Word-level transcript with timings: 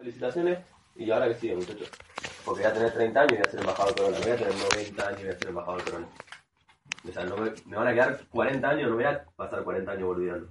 Felicitaciones. 0.00 0.58
Y 0.96 1.10
ahora 1.10 1.28
que 1.28 1.34
sigue, 1.34 1.56
muchachos. 1.56 1.90
Porque 2.42 2.62
voy 2.62 2.70
a 2.70 2.74
tener 2.74 2.92
30 2.92 3.20
años 3.20 3.32
y 3.32 3.36
voy 3.36 3.46
a 3.46 3.50
ser 3.50 3.60
embajador 3.60 3.94
corona. 3.94 4.18
Voy 4.18 4.30
a 4.30 4.36
tener 4.36 4.54
90 4.54 5.08
años 5.08 5.20
y 5.20 5.24
voy 5.24 5.32
a 5.32 5.38
ser 5.38 5.48
embajador 5.48 5.84
corona. 5.84 6.08
O 7.06 7.12
sea, 7.12 7.24
no 7.24 7.36
me, 7.36 7.52
me 7.66 7.76
van 7.76 7.88
a 7.88 7.92
quedar 7.92 8.20
40 8.30 8.68
años, 8.68 8.88
no 8.88 8.96
voy 8.96 9.04
a 9.04 9.24
pasar 9.36 9.62
40 9.62 9.92
años 9.92 10.04
volviendo. 10.04 10.48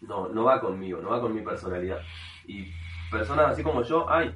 No, 0.00 0.28
no 0.28 0.44
va 0.44 0.60
conmigo, 0.60 1.00
no 1.00 1.10
va 1.10 1.20
con 1.20 1.32
mi 1.32 1.42
personalidad. 1.42 2.00
Y 2.46 2.72
personas 3.10 3.52
así 3.52 3.62
como 3.62 3.82
yo, 3.82 4.10
hay 4.10 4.34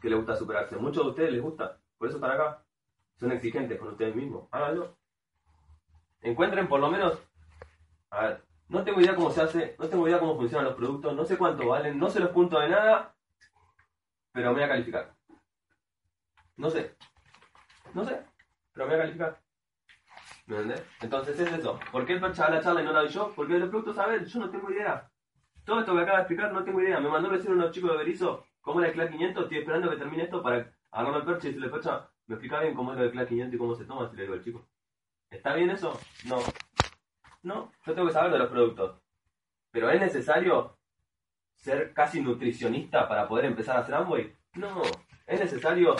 que 0.00 0.08
les 0.08 0.16
gusta 0.16 0.34
superarse. 0.34 0.76
Muchos 0.76 1.04
de 1.04 1.10
ustedes 1.10 1.32
les 1.32 1.42
gusta, 1.42 1.78
por 1.98 2.08
eso 2.08 2.16
están 2.16 2.30
acá. 2.30 2.62
Son 3.18 3.32
exigentes 3.32 3.78
con 3.78 3.88
ustedes 3.88 4.14
mismos. 4.14 4.48
Háganlo. 4.50 4.96
Encuentren 6.22 6.68
por 6.68 6.80
lo 6.80 6.90
menos. 6.90 7.18
A 8.10 8.26
ver, 8.26 8.42
no 8.68 8.82
tengo 8.82 9.00
idea 9.00 9.14
cómo 9.14 9.30
se 9.30 9.42
hace, 9.42 9.76
no 9.78 9.88
tengo 9.88 10.08
idea 10.08 10.18
cómo 10.18 10.36
funcionan 10.36 10.66
los 10.66 10.74
productos, 10.74 11.14
no 11.14 11.24
sé 11.24 11.36
cuánto 11.36 11.68
valen, 11.68 11.98
no 11.98 12.10
sé 12.10 12.20
los 12.20 12.30
puntos 12.30 12.60
de 12.62 12.68
nada, 12.70 13.15
pero 14.36 14.50
me 14.50 14.56
voy 14.56 14.64
a 14.64 14.68
calificar. 14.68 15.14
No 16.58 16.68
sé. 16.68 16.94
No 17.94 18.04
sé, 18.04 18.22
pero 18.70 18.86
me 18.86 18.92
voy 18.92 18.94
a 18.94 19.04
calificar. 19.04 19.40
¿Me 20.46 20.56
entendés? 20.56 20.84
Entonces 21.00 21.40
es 21.40 21.52
eso. 21.54 21.80
¿Por 21.90 22.04
qué 22.04 22.12
el 22.12 22.20
da 22.20 22.28
la 22.28 22.60
charla 22.60 22.82
y 22.82 22.84
no 22.84 22.92
la 22.92 23.00
doy 23.00 23.08
yo? 23.08 23.32
Porque 23.34 23.58
los 23.58 23.70
productos, 23.70 23.96
a 23.96 24.06
ver, 24.06 24.26
yo 24.26 24.38
no 24.38 24.50
tengo 24.50 24.70
idea. 24.70 25.10
Todo 25.64 25.80
esto 25.80 25.94
que 25.94 26.02
acabo 26.02 26.18
de 26.18 26.22
explicar 26.24 26.52
no 26.52 26.62
tengo 26.64 26.82
idea. 26.82 27.00
Me 27.00 27.08
mandó 27.08 27.30
recién 27.30 27.54
unos 27.54 27.70
chicos 27.70 27.92
de 27.92 27.96
Berizo 27.96 28.44
cómo 28.60 28.80
era 28.80 28.90
el 28.90 28.94
CLA 28.94 29.08
500. 29.08 29.42
Estoy 29.44 29.58
esperando 29.58 29.90
que 29.90 29.96
termine 29.96 30.24
esto 30.24 30.42
para 30.42 30.70
agarrar 30.90 31.20
el 31.20 31.26
percha 31.26 31.48
y 31.48 31.52
decirle, 31.52 31.70
percha, 31.70 32.06
¿me 32.26 32.34
explica 32.34 32.60
bien 32.60 32.74
cómo 32.74 32.92
es 32.92 33.00
el 33.00 33.10
CLA 33.12 33.26
500 33.26 33.54
y 33.54 33.58
cómo 33.58 33.74
se 33.74 33.84
toma? 33.86 34.10
Si 34.10 34.16
le 34.16 34.22
digo 34.22 34.34
al 34.34 34.44
chico. 34.44 34.68
¿Está 35.30 35.54
bien 35.54 35.70
eso? 35.70 35.98
No. 36.26 36.40
No, 37.42 37.72
yo 37.86 37.94
tengo 37.94 38.06
que 38.06 38.12
saber 38.12 38.32
de 38.32 38.38
los 38.38 38.50
productos. 38.50 39.00
Pero 39.70 39.88
¿es 39.88 39.98
necesario 39.98 40.75
ser 41.66 41.92
casi 41.92 42.20
nutricionista 42.20 43.08
para 43.08 43.26
poder 43.26 43.46
empezar 43.46 43.76
a 43.76 43.80
hacer 43.80 43.96
Amway? 43.96 44.32
No. 44.54 44.82
¿Es 45.26 45.40
necesario 45.40 45.96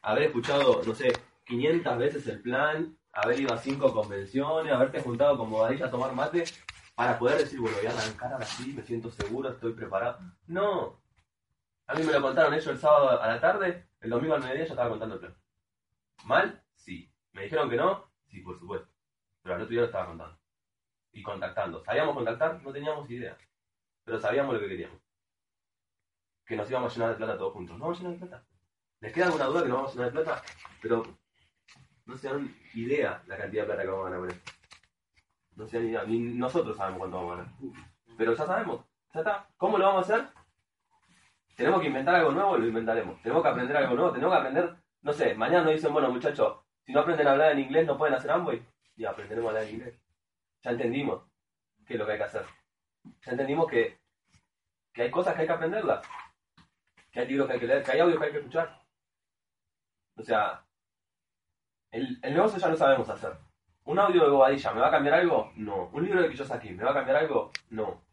haber 0.00 0.24
escuchado, 0.24 0.82
no 0.86 0.94
sé, 0.94 1.12
500 1.44 1.98
veces 1.98 2.26
el 2.26 2.40
plan, 2.40 2.96
haber 3.12 3.38
ido 3.38 3.52
a 3.52 3.58
cinco 3.58 3.92
convenciones, 3.92 4.72
haberte 4.72 5.02
juntado 5.02 5.36
con 5.36 5.50
Bobadilla 5.50 5.86
a 5.86 5.90
tomar 5.90 6.14
mate 6.14 6.44
para 6.94 7.18
poder 7.18 7.38
decir, 7.38 7.60
bueno, 7.60 7.76
voy 7.76 7.86
a 7.86 7.90
arrancar 7.90 8.32
ahora 8.32 8.46
sí, 8.46 8.72
me 8.72 8.82
siento 8.82 9.10
seguro, 9.10 9.50
estoy 9.50 9.74
preparado? 9.74 10.20
No. 10.46 10.98
A 11.86 11.94
mí 11.94 12.02
me 12.02 12.12
lo 12.12 12.22
contaron 12.22 12.54
ellos 12.54 12.68
el 12.68 12.78
sábado 12.78 13.20
a 13.20 13.26
la 13.26 13.40
tarde, 13.40 13.88
el 14.00 14.08
domingo 14.08 14.34
al 14.34 14.40
mediodía 14.40 14.64
ya 14.64 14.70
estaba 14.70 14.88
contando 14.88 15.16
el 15.16 15.20
plan. 15.20 15.36
¿Mal? 16.24 16.62
Sí. 16.74 17.12
¿Me 17.32 17.42
dijeron 17.42 17.68
que 17.68 17.76
no? 17.76 18.10
Sí, 18.26 18.40
por 18.40 18.58
supuesto. 18.58 18.88
Pero 19.42 19.54
al 19.54 19.60
otro 19.60 19.70
día 19.70 19.80
lo 19.80 19.86
estaba 19.86 20.06
contando. 20.06 20.38
Y 21.12 21.22
contactando. 21.22 21.84
¿Sabíamos 21.84 22.14
contactar? 22.14 22.62
No 22.62 22.72
teníamos 22.72 23.10
idea. 23.10 23.36
Pero 24.04 24.18
sabíamos 24.18 24.54
lo 24.54 24.60
que 24.60 24.68
queríamos. 24.68 25.09
Que 26.50 26.56
nos 26.56 26.68
íbamos 26.68 26.90
a 26.90 26.94
llenar 26.96 27.10
de 27.10 27.16
plata 27.16 27.38
todos 27.38 27.52
juntos. 27.52 27.78
¿No 27.78 27.84
vamos 27.84 28.00
a 28.00 28.02
llenar 28.02 28.18
de 28.18 28.26
plata? 28.26 28.44
¿Les 28.98 29.12
queda 29.12 29.26
alguna 29.26 29.44
duda 29.44 29.62
que 29.62 29.68
nos 29.68 29.76
vamos 29.76 29.92
a 29.92 29.94
llenar 29.94 30.12
de 30.12 30.20
plata? 30.20 30.42
Pero 30.82 31.02
no 32.06 32.16
se 32.16 32.28
dan 32.28 32.56
idea 32.74 33.22
la 33.28 33.36
cantidad 33.36 33.62
de 33.62 33.66
plata 33.66 33.82
que 33.82 33.88
vamos 33.88 34.06
a 34.06 34.10
ganar 34.10 34.30
esto. 34.32 34.52
No 35.54 35.68
se 35.68 35.76
dan 35.76 35.86
idea. 35.86 36.02
Ni 36.02 36.18
nosotros 36.18 36.76
sabemos 36.76 36.98
cuánto 36.98 37.18
vamos 37.18 37.32
a 37.32 37.36
ganar. 37.36 37.52
Pero 38.18 38.34
ya 38.34 38.46
sabemos. 38.46 38.84
Ya 39.14 39.20
está. 39.20 39.48
¿Cómo 39.58 39.78
lo 39.78 39.86
vamos 39.86 40.10
a 40.10 40.12
hacer? 40.12 40.28
Tenemos 41.54 41.80
que 41.82 41.86
inventar 41.86 42.16
algo 42.16 42.32
nuevo, 42.32 42.58
lo 42.58 42.66
inventaremos. 42.66 43.22
Tenemos 43.22 43.44
que 43.44 43.48
aprender 43.48 43.76
algo 43.76 43.94
nuevo. 43.94 44.10
Tenemos 44.10 44.34
que 44.34 44.38
aprender, 44.40 44.76
no 45.02 45.12
sé, 45.12 45.34
mañana 45.36 45.62
nos 45.62 45.74
dicen, 45.74 45.92
bueno 45.92 46.10
muchachos, 46.10 46.64
si 46.84 46.92
no 46.92 46.98
aprenden 46.98 47.28
a 47.28 47.30
hablar 47.30 47.52
en 47.52 47.60
inglés 47.60 47.86
no 47.86 47.96
pueden 47.96 48.16
hacer 48.16 48.32
Amway. 48.32 48.60
Y 48.96 49.04
aprenderemos 49.04 49.46
a 49.46 49.50
hablar 49.50 49.68
en 49.68 49.74
inglés. 49.76 50.00
Ya 50.62 50.72
entendimos 50.72 51.22
qué 51.86 51.94
es 51.94 52.00
lo 52.00 52.06
que 52.06 52.12
hay 52.12 52.18
que 52.18 52.24
hacer. 52.24 52.44
Ya 53.24 53.30
entendimos 53.30 53.68
que, 53.68 54.00
que 54.92 55.02
hay 55.02 55.12
cosas 55.12 55.36
que 55.36 55.42
hay 55.42 55.46
que 55.46 55.52
aprenderlas. 55.52 56.04
Que 57.10 57.20
hay 57.20 57.28
libros 57.28 57.46
que 57.48 57.54
hay 57.54 57.60
que 57.60 57.66
leer, 57.66 57.82
que 57.82 57.92
hay 57.92 58.00
audios 58.00 58.18
que 58.18 58.26
hay 58.26 58.32
que 58.32 58.38
escuchar. 58.38 58.82
O 60.16 60.22
sea, 60.22 60.64
el, 61.90 62.18
el 62.22 62.34
negocio 62.34 62.58
ya 62.58 62.68
lo 62.68 62.76
sabemos 62.76 63.08
hacer. 63.08 63.36
¿Un 63.84 63.98
audio 63.98 64.24
de 64.24 64.30
Bobadilla 64.30 64.72
me 64.72 64.80
va 64.80 64.88
a 64.88 64.90
cambiar 64.92 65.14
algo? 65.14 65.52
No. 65.56 65.88
¿Un 65.88 66.04
libro 66.04 66.22
de 66.22 66.30
Kiyosaki 66.30 66.70
me 66.70 66.84
va 66.84 66.90
a 66.92 66.94
cambiar 66.94 67.16
algo? 67.16 67.50
No. 67.70 68.04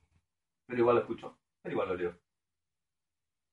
Pero 0.65 0.79
igual 0.79 0.95
lo 0.95 1.01
escucho. 1.01 1.37
Pero 1.61 1.73
igual 1.73 1.89
lo 1.89 1.95
leo. 1.95 2.17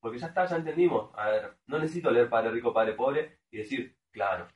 Porque 0.01 0.19
ya 0.19 0.29
está, 0.29 0.47
ya 0.47 0.57
entendimos. 0.57 1.11
A 1.15 1.29
ver, 1.31 1.59
no 1.67 1.79
necesito 1.79 2.11
leer 2.11 2.29
Padre 2.29 2.51
Rico, 2.51 2.73
Padre 2.73 2.93
Pobre 2.93 3.41
y 3.51 3.59
decir, 3.59 3.97
claro, 4.11 4.47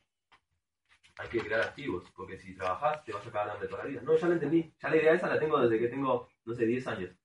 hay 1.18 1.28
que 1.28 1.40
crear 1.40 1.60
activos, 1.60 2.10
porque 2.14 2.38
si 2.38 2.54
trabajas 2.54 3.02
te 3.04 3.12
vas 3.12 3.26
a 3.26 3.28
acabar 3.28 3.58
de 3.58 3.66
toda 3.66 3.82
la 3.82 3.90
vida. 3.90 4.00
No, 4.02 4.16
ya 4.16 4.28
lo 4.28 4.34
entendí. 4.34 4.72
Ya 4.78 4.88
la 4.88 4.96
idea 4.96 5.14
esa 5.14 5.28
la 5.28 5.38
tengo 5.38 5.58
desde 5.60 5.78
que 5.78 5.88
tengo, 5.88 6.28
no 6.44 6.54
sé, 6.54 6.64
10 6.64 6.86
años. 6.86 7.16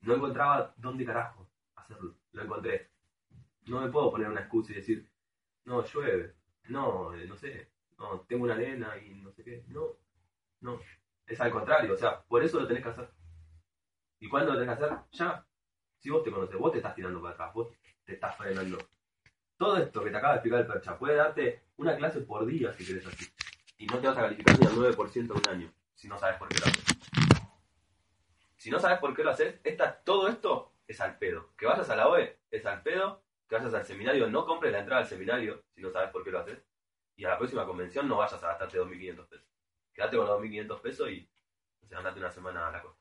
No 0.00 0.14
encontraba 0.14 0.74
dónde 0.76 1.04
carajo 1.04 1.48
hacerlo. 1.76 2.16
Lo 2.32 2.42
encontré. 2.42 2.90
No 3.66 3.80
me 3.80 3.90
puedo 3.90 4.10
poner 4.10 4.28
una 4.28 4.40
excusa 4.40 4.72
y 4.72 4.76
decir, 4.76 5.08
no, 5.64 5.84
llueve. 5.84 6.34
No, 6.68 7.14
eh, 7.14 7.26
no 7.26 7.36
sé. 7.36 7.70
No, 7.98 8.20
tengo 8.28 8.44
una 8.44 8.56
nena 8.56 8.96
y 8.98 9.14
no 9.14 9.30
sé 9.32 9.44
qué. 9.44 9.64
No, 9.68 9.96
no. 10.60 10.80
Es 11.26 11.40
al 11.40 11.50
contrario. 11.50 11.94
O 11.94 11.96
sea, 11.96 12.22
por 12.22 12.42
eso 12.42 12.58
lo 12.58 12.66
tenés 12.66 12.82
que 12.82 12.88
hacer. 12.88 13.10
¿Y 14.18 14.28
cuándo 14.28 14.52
lo 14.52 14.58
tenés 14.58 14.78
que 14.78 14.84
hacer? 14.84 14.98
Ya. 15.12 15.46
Si 15.98 16.10
vos 16.10 16.24
te 16.24 16.30
conoces, 16.30 16.58
vos 16.58 16.72
te 16.72 16.78
estás 16.78 16.94
tirando 16.94 17.20
para 17.20 17.34
atrás, 17.34 17.54
vos 17.54 17.68
te 18.04 18.14
estás 18.14 18.36
frenando. 18.36 18.78
Todo 19.56 19.76
esto 19.76 20.02
que 20.02 20.10
te 20.10 20.16
acaba 20.16 20.32
de 20.32 20.36
explicar 20.38 20.60
el 20.60 20.66
percha 20.66 20.98
puede 20.98 21.16
darte 21.16 21.64
una 21.76 21.94
clase 21.94 22.20
por 22.20 22.46
día 22.46 22.72
si 22.72 22.86
querés 22.86 23.06
así. 23.06 23.26
Y 23.76 23.86
no 23.86 23.98
te 23.98 24.06
vas 24.06 24.16
a 24.16 24.22
calificar 24.22 24.58
ni 24.58 24.66
al 24.66 24.72
9% 24.74 25.14
en 25.16 25.30
un 25.30 25.48
año, 25.48 25.72
si 25.94 26.08
no 26.08 26.18
sabes 26.18 26.38
por 26.38 26.48
qué 26.48 26.58
lo 26.58 26.66
haces. 26.66 26.84
Si 28.56 28.70
no 28.70 28.78
sabes 28.78 28.98
por 28.98 29.14
qué 29.14 29.24
lo 29.24 29.30
haces, 29.30 29.60
esta, 29.62 30.00
todo 30.02 30.28
esto 30.28 30.69
es 30.90 31.00
al 31.00 31.18
pedo. 31.18 31.54
Que 31.56 31.66
vayas 31.66 31.88
a 31.88 31.96
la 31.96 32.08
OE 32.08 32.40
es 32.50 32.66
al 32.66 32.82
pedo, 32.82 33.22
que 33.48 33.56
vayas 33.56 33.74
al 33.74 33.84
seminario, 33.84 34.28
no 34.28 34.44
compres 34.44 34.72
la 34.72 34.80
entrada 34.80 35.02
al 35.02 35.08
seminario 35.08 35.62
si 35.72 35.80
no 35.80 35.90
sabes 35.90 36.10
por 36.10 36.24
qué 36.24 36.32
lo 36.32 36.40
haces. 36.40 36.64
Y 37.16 37.24
a 37.24 37.30
la 37.30 37.38
próxima 37.38 37.64
convención 37.64 38.08
no 38.08 38.16
vayas 38.16 38.42
a 38.42 38.48
gastarte 38.48 38.80
2.500 38.80 39.28
pesos. 39.28 39.48
Quédate 39.92 40.16
con 40.16 40.26
los 40.26 40.40
2.500 40.40 40.80
pesos 40.80 41.10
y 41.10 41.30
o 41.82 41.86
sea, 41.86 41.98
andate 41.98 42.18
una 42.18 42.30
semana 42.30 42.66
a 42.66 42.72
la 42.72 42.82
costa. 42.82 43.00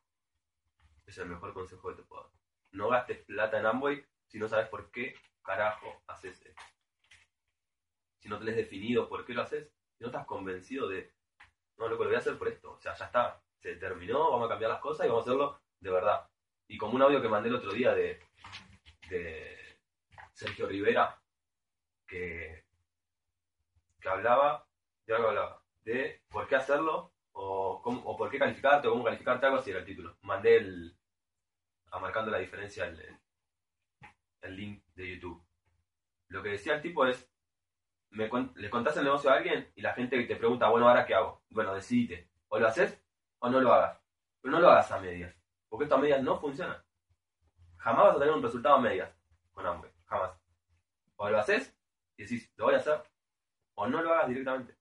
Ese 1.08 1.22
es 1.22 1.26
el 1.26 1.30
mejor 1.30 1.54
consejo 1.54 1.90
que 1.90 1.96
te 1.96 2.04
puedo 2.04 2.24
dar. 2.24 2.32
No 2.72 2.90
gastes 2.90 3.26
plata 3.26 3.60
en 3.60 3.66
Amway 3.66 4.06
si 4.28 4.38
no 4.38 4.48
sabes 4.48 4.68
por 4.68 4.92
qué 4.92 5.16
carajo 5.42 6.04
haces 6.08 6.46
esto. 6.46 6.62
Si 8.20 8.30
no 8.30 8.38
tenés 8.38 8.56
definido 8.56 9.10
por 9.10 9.26
qué 9.26 9.34
lo 9.34 9.42
haces, 9.42 9.72
si 9.98 10.04
no 10.04 10.10
estás 10.10 10.28
convencido 10.28 10.88
de, 10.88 11.12
no, 11.78 11.88
lo 11.88 11.98
que 11.98 12.04
lo 12.04 12.10
voy 12.10 12.16
a 12.16 12.20
hacer 12.20 12.38
por 12.38 12.50
esto. 12.50 12.74
O 12.74 12.80
sea, 12.80 12.94
ya 12.94 13.06
está, 13.06 13.42
se 13.58 13.76
terminó, 13.78 14.30
vamos 14.30 14.46
a 14.46 14.50
cambiar 14.50 14.72
las 14.72 14.82
cosas 14.82 15.08
y 15.08 15.10
vamos 15.10 15.26
a 15.26 15.30
hacerlo 15.30 15.62
de 15.80 15.92
verdad. 15.92 16.30
Y 16.70 16.78
como 16.78 16.96
un 16.96 17.02
audio 17.02 17.20
que 17.20 17.28
mandé 17.28 17.50
el 17.50 17.56
otro 17.56 17.74
día 17.74 17.94
de, 17.96 18.20
Sergio 20.34 20.68
Rivera, 20.68 21.20
que, 22.08 22.64
que 24.00 24.08
hablaba, 24.08 24.68
de 25.06 25.16
hablaba, 25.16 25.64
de 25.82 26.22
por 26.30 26.48
qué 26.48 26.56
hacerlo 26.56 27.12
o, 27.32 27.82
cómo, 27.82 28.02
o 28.06 28.16
por 28.16 28.30
qué 28.30 28.38
calificarte 28.38 28.88
o 28.88 28.92
cómo 28.92 29.04
calificarte, 29.04 29.48
algo 29.48 29.58
así 29.58 29.72
era 29.72 29.80
el 29.80 29.86
título. 29.86 30.16
Mandé 30.22 30.58
el, 30.58 30.96
a 31.92 32.00
marcando 32.00 32.30
la 32.30 32.38
diferencia 32.38 32.86
el, 32.86 33.18
el 34.42 34.56
link 34.56 34.84
de 34.94 35.16
YouTube. 35.16 35.44
Lo 36.28 36.44
que 36.44 36.50
decía 36.50 36.76
el 36.76 36.84
tipo 36.84 37.08
es, 37.08 37.34
me, 38.12 38.30
le 38.56 38.70
contás 38.70 38.96
el 38.98 39.06
negocio 39.06 39.32
a 39.32 39.38
alguien 39.38 39.72
y 39.74 39.82
la 39.82 39.94
gente 39.96 40.24
te 40.24 40.36
pregunta, 40.36 40.70
bueno, 40.70 40.88
¿ahora 40.88 41.08
qué 41.08 41.16
hago? 41.16 41.42
Bueno, 41.50 41.74
decidite, 41.74 42.30
o 42.48 42.60
lo 42.60 42.68
haces 42.68 43.04
o 43.40 43.50
no 43.50 43.60
lo 43.60 43.74
hagas. 43.74 44.00
Pero 44.40 44.52
no 44.52 44.60
lo 44.60 44.70
hagas 44.70 44.92
a 44.92 45.00
medias, 45.00 45.36
porque 45.70 45.84
esto 45.86 45.96
a 45.96 46.00
medias 46.00 46.22
no 46.22 46.40
funciona. 46.40 46.84
Jamás 47.78 48.06
vas 48.06 48.16
a 48.16 48.20
tener 48.20 48.34
un 48.34 48.44
resultado 48.44 48.76
a 48.76 48.82
medias 48.82 49.16
con 49.52 49.66
hambre, 49.66 49.94
jamás. 50.06 50.38
O 51.16 51.30
lo 51.30 51.40
haces 51.40 51.76
y 52.18 52.24
decís, 52.24 52.52
lo 52.56 52.66
voy 52.66 52.76
a 52.76 52.78
hacer, 52.78 53.02
o 53.76 53.88
no 53.88 54.02
lo 54.02 54.14
hagas 54.14 54.28
directamente. 54.28 54.78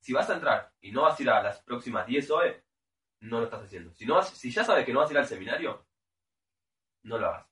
Si 0.00 0.12
vas 0.12 0.28
a 0.30 0.34
entrar 0.34 0.72
y 0.80 0.90
no 0.90 1.02
vas 1.02 1.18
a 1.18 1.22
ir 1.22 1.30
a 1.30 1.42
las 1.42 1.62
próximas 1.62 2.06
10 2.06 2.30
OE, 2.30 2.64
no 3.20 3.38
lo 3.38 3.44
estás 3.44 3.62
haciendo. 3.62 3.92
Si, 3.94 4.06
no 4.06 4.22
si 4.22 4.50
ya 4.50 4.64
sabes 4.64 4.84
que 4.84 4.92
no 4.92 5.00
vas 5.00 5.10
a 5.10 5.12
ir 5.12 5.18
al 5.18 5.26
seminario, 5.26 5.86
no 7.02 7.18
lo 7.18 7.28
hagas. 7.28 7.46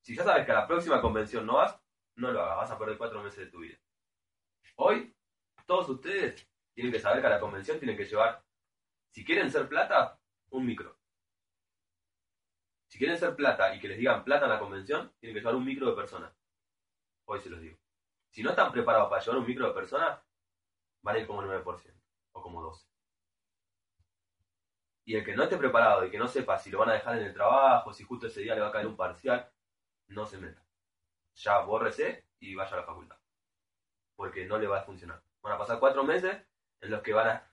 Si 0.00 0.14
ya 0.14 0.24
sabes 0.24 0.46
que 0.46 0.52
a 0.52 0.56
la 0.56 0.66
próxima 0.66 1.00
convención 1.00 1.44
no 1.44 1.56
vas, 1.56 1.78
no 2.16 2.30
lo 2.30 2.42
hagas, 2.42 2.56
vas 2.56 2.70
a 2.70 2.78
perder 2.78 2.98
cuatro 2.98 3.22
meses 3.22 3.40
de 3.40 3.50
tu 3.50 3.60
vida. 3.60 3.78
Hoy, 4.76 5.14
todos 5.66 5.88
ustedes 5.88 6.48
tienen 6.74 6.92
que 6.92 7.00
saber 7.00 7.20
que 7.20 7.26
a 7.26 7.30
la 7.30 7.40
convención 7.40 7.78
tienen 7.78 7.96
que 7.96 8.04
llevar, 8.04 8.44
si 9.10 9.24
quieren 9.24 9.50
ser 9.50 9.68
plata, 9.68 10.20
un 10.50 10.66
micro. 10.66 10.98
Si 12.86 12.98
quieren 12.98 13.18
ser 13.18 13.34
plata 13.34 13.74
y 13.74 13.80
que 13.80 13.88
les 13.88 13.98
digan 13.98 14.24
plata 14.24 14.46
en 14.46 14.52
la 14.52 14.58
convención, 14.58 15.12
tienen 15.18 15.34
que 15.34 15.40
llevar 15.40 15.56
un 15.56 15.64
micro 15.64 15.90
de 15.90 15.96
personas. 15.96 16.32
Hoy 17.24 17.40
se 17.40 17.50
los 17.50 17.60
digo. 17.60 17.76
Si 18.30 18.42
no 18.42 18.50
están 18.50 18.70
preparados 18.70 19.08
para 19.08 19.22
llevar 19.22 19.38
un 19.38 19.46
micro 19.46 19.66
de 19.66 19.74
personas, 19.74 20.20
van 21.02 21.16
a 21.16 21.18
ir 21.18 21.26
como 21.26 21.42
el 21.42 21.48
9% 21.48 21.92
o 22.32 22.42
como 22.42 22.62
12%. 22.62 22.86
Y 25.04 25.14
el 25.14 25.24
que 25.24 25.36
no 25.36 25.44
esté 25.44 25.56
preparado 25.56 26.04
y 26.04 26.10
que 26.10 26.18
no 26.18 26.26
sepa 26.26 26.58
si 26.58 26.70
lo 26.70 26.80
van 26.80 26.90
a 26.90 26.94
dejar 26.94 27.16
en 27.16 27.26
el 27.26 27.32
trabajo, 27.32 27.92
si 27.92 28.02
justo 28.02 28.26
ese 28.26 28.40
día 28.40 28.54
le 28.54 28.60
va 28.60 28.68
a 28.68 28.72
caer 28.72 28.88
un 28.88 28.96
parcial, 28.96 29.48
no 30.08 30.26
se 30.26 30.38
meta. 30.38 30.62
Ya 31.36 31.60
bórrese 31.60 32.24
y 32.40 32.54
vaya 32.54 32.72
a 32.72 32.80
la 32.80 32.86
facultad. 32.86 33.16
Porque 34.16 34.46
no 34.46 34.58
le 34.58 34.66
va 34.66 34.80
a 34.80 34.84
funcionar. 34.84 35.22
Van 35.42 35.52
a 35.52 35.58
pasar 35.58 35.78
cuatro 35.78 36.02
meses 36.02 36.42
en 36.80 36.90
los 36.90 37.02
que 37.02 37.12
van 37.12 37.28
a 37.28 37.50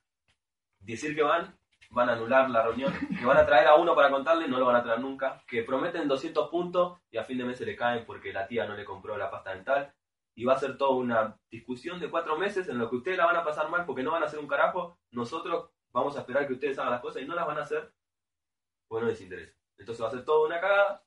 decir 0.79 1.15
que 1.15 1.21
van, 1.21 1.57
van 1.93 2.09
a 2.09 2.13
anular 2.13 2.49
la 2.49 2.63
reunión, 2.63 2.91
que 3.19 3.25
van 3.25 3.37
a 3.37 3.45
traer 3.45 3.67
a 3.67 3.75
uno 3.75 3.95
para 3.95 4.09
contarle, 4.09 4.47
no 4.47 4.59
lo 4.59 4.65
van 4.65 4.77
a 4.77 4.83
traer 4.83 4.99
nunca, 4.99 5.43
que 5.47 5.63
prometen 5.63 6.07
200 6.07 6.49
puntos 6.49 6.99
y 7.11 7.17
a 7.17 7.23
fin 7.23 7.37
de 7.37 7.45
mes 7.45 7.57
se 7.57 7.65
le 7.65 7.75
caen 7.75 8.05
porque 8.05 8.33
la 8.33 8.47
tía 8.47 8.65
no 8.65 8.75
le 8.75 8.83
compró 8.83 9.15
la 9.17 9.29
pasta 9.29 9.53
dental, 9.53 9.93
y 10.35 10.45
va 10.45 10.53
a 10.53 10.59
ser 10.59 10.77
toda 10.77 10.95
una 10.95 11.39
discusión 11.51 11.99
de 11.99 12.09
cuatro 12.09 12.37
meses 12.37 12.67
en 12.67 12.79
lo 12.79 12.89
que 12.89 12.95
ustedes 12.95 13.17
la 13.17 13.27
van 13.27 13.35
a 13.35 13.43
pasar 13.43 13.69
mal 13.69 13.85
porque 13.85 14.03
no 14.03 14.11
van 14.11 14.23
a 14.23 14.25
hacer 14.25 14.39
un 14.39 14.47
carajo, 14.47 14.97
nosotros 15.11 15.69
vamos 15.91 16.17
a 16.17 16.21
esperar 16.21 16.47
que 16.47 16.53
ustedes 16.53 16.77
hagan 16.79 16.91
las 16.91 17.01
cosas 17.01 17.21
y 17.21 17.25
no 17.25 17.35
las 17.35 17.45
van 17.45 17.59
a 17.59 17.63
hacer, 17.63 17.93
pues 18.87 19.03
no 19.03 19.09
les 19.09 19.21
interesa. 19.21 19.55
Entonces 19.77 20.03
va 20.03 20.07
a 20.07 20.11
ser 20.11 20.25
toda 20.25 20.47
una 20.47 20.59
cagada 20.59 21.03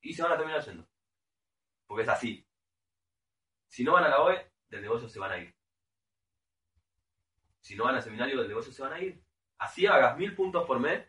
y 0.00 0.14
se 0.14 0.22
van 0.22 0.32
a 0.32 0.36
terminar 0.36 0.62
yendo. 0.62 0.88
Porque 1.86 2.04
es 2.04 2.08
así. 2.08 2.46
Si 3.68 3.82
no 3.82 3.92
van 3.92 4.04
a 4.04 4.08
la 4.08 4.22
OE, 4.22 4.52
del 4.68 4.82
negocio 4.82 5.08
se 5.08 5.18
van 5.18 5.32
a 5.32 5.38
ir. 5.38 5.55
Si 7.66 7.74
no 7.74 7.82
van 7.82 7.96
al 7.96 8.02
seminario 8.02 8.38
del 8.38 8.46
negocio, 8.46 8.72
se 8.72 8.80
van 8.80 8.92
a 8.92 9.00
ir. 9.00 9.20
Así 9.58 9.88
hagas 9.88 10.16
mil 10.16 10.36
puntos 10.36 10.64
por 10.64 10.78
mes, 10.78 11.04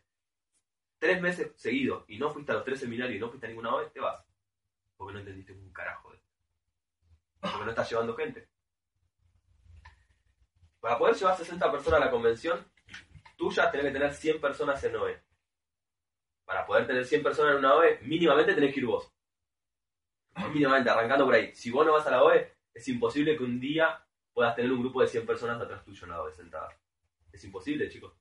tres 0.98 1.21
meses 1.21 1.51
seguidos, 1.56 2.04
y 2.07 2.18
no 2.18 2.31
fuiste 2.31 2.51
a 2.51 2.56
los 2.56 2.63
tres 2.63 2.80
seminarios 2.80 3.15
y 3.15 3.19
no 3.19 3.30
fuiste 3.30 3.45
a 3.45 3.50
ninguna 3.50 3.75
vez, 3.75 3.94
te 3.94 4.00
vas. 4.00 4.25
Porque 4.95 5.13
no 5.13 5.19
entendiste 5.19 5.54
un 5.54 5.71
carajo 5.71 6.12
de 6.12 6.19
Porque 7.39 7.63
no 7.63 7.69
estás 7.69 7.88
llevando 7.88 8.15
gente. 8.15 8.50
Para 10.80 10.98
poder 10.98 11.15
llevar 11.15 11.38
60 11.38 11.71
personas 11.71 12.01
a 12.01 12.06
la 12.06 12.09
convención, 12.09 12.65
tuya 13.38 13.69
tenés 13.69 13.86
que 13.86 13.94
tener 13.94 14.12
100 14.15 14.42
personas 14.42 14.83
en 14.83 14.95
OE. 14.95 15.24
Para 16.44 16.65
poder 16.65 16.88
tener 16.88 17.06
100 17.06 17.21
personas 17.21 17.51
en 17.51 17.60
una 17.60 17.75
OE, 17.75 18.00
mínimamente 18.01 18.56
tenés 18.56 18.74
que 18.74 18.80
ir 18.80 18.88
vos. 18.88 19.13
Mínimamente, 20.51 20.89
arrancando 20.89 21.25
por 21.25 21.36
ahí. 21.36 21.56
Si 21.56 21.69
vos 21.69 21.86
no 21.86 21.94
vas 21.94 22.07
a 22.07 22.12
la 22.12 22.24
OE, 22.24 22.51
es 22.74 22.88
imposible 22.88 23.38
que 23.38 23.44
un 23.44 23.60
día 23.60 24.06
puedas 24.38 24.56
tener 24.56 24.72
un 24.72 24.81
grupo 24.81 25.01
de 25.01 25.07
100 25.07 25.25
personas 25.25 25.60
atrás 25.60 25.84
tuyo 25.84 26.04
en 26.04 26.12
la 26.12 26.24
de 26.24 26.31
sentadas. 26.31 26.80
Es 27.31 27.44
imposible, 27.44 27.89
chicos. 27.89 28.13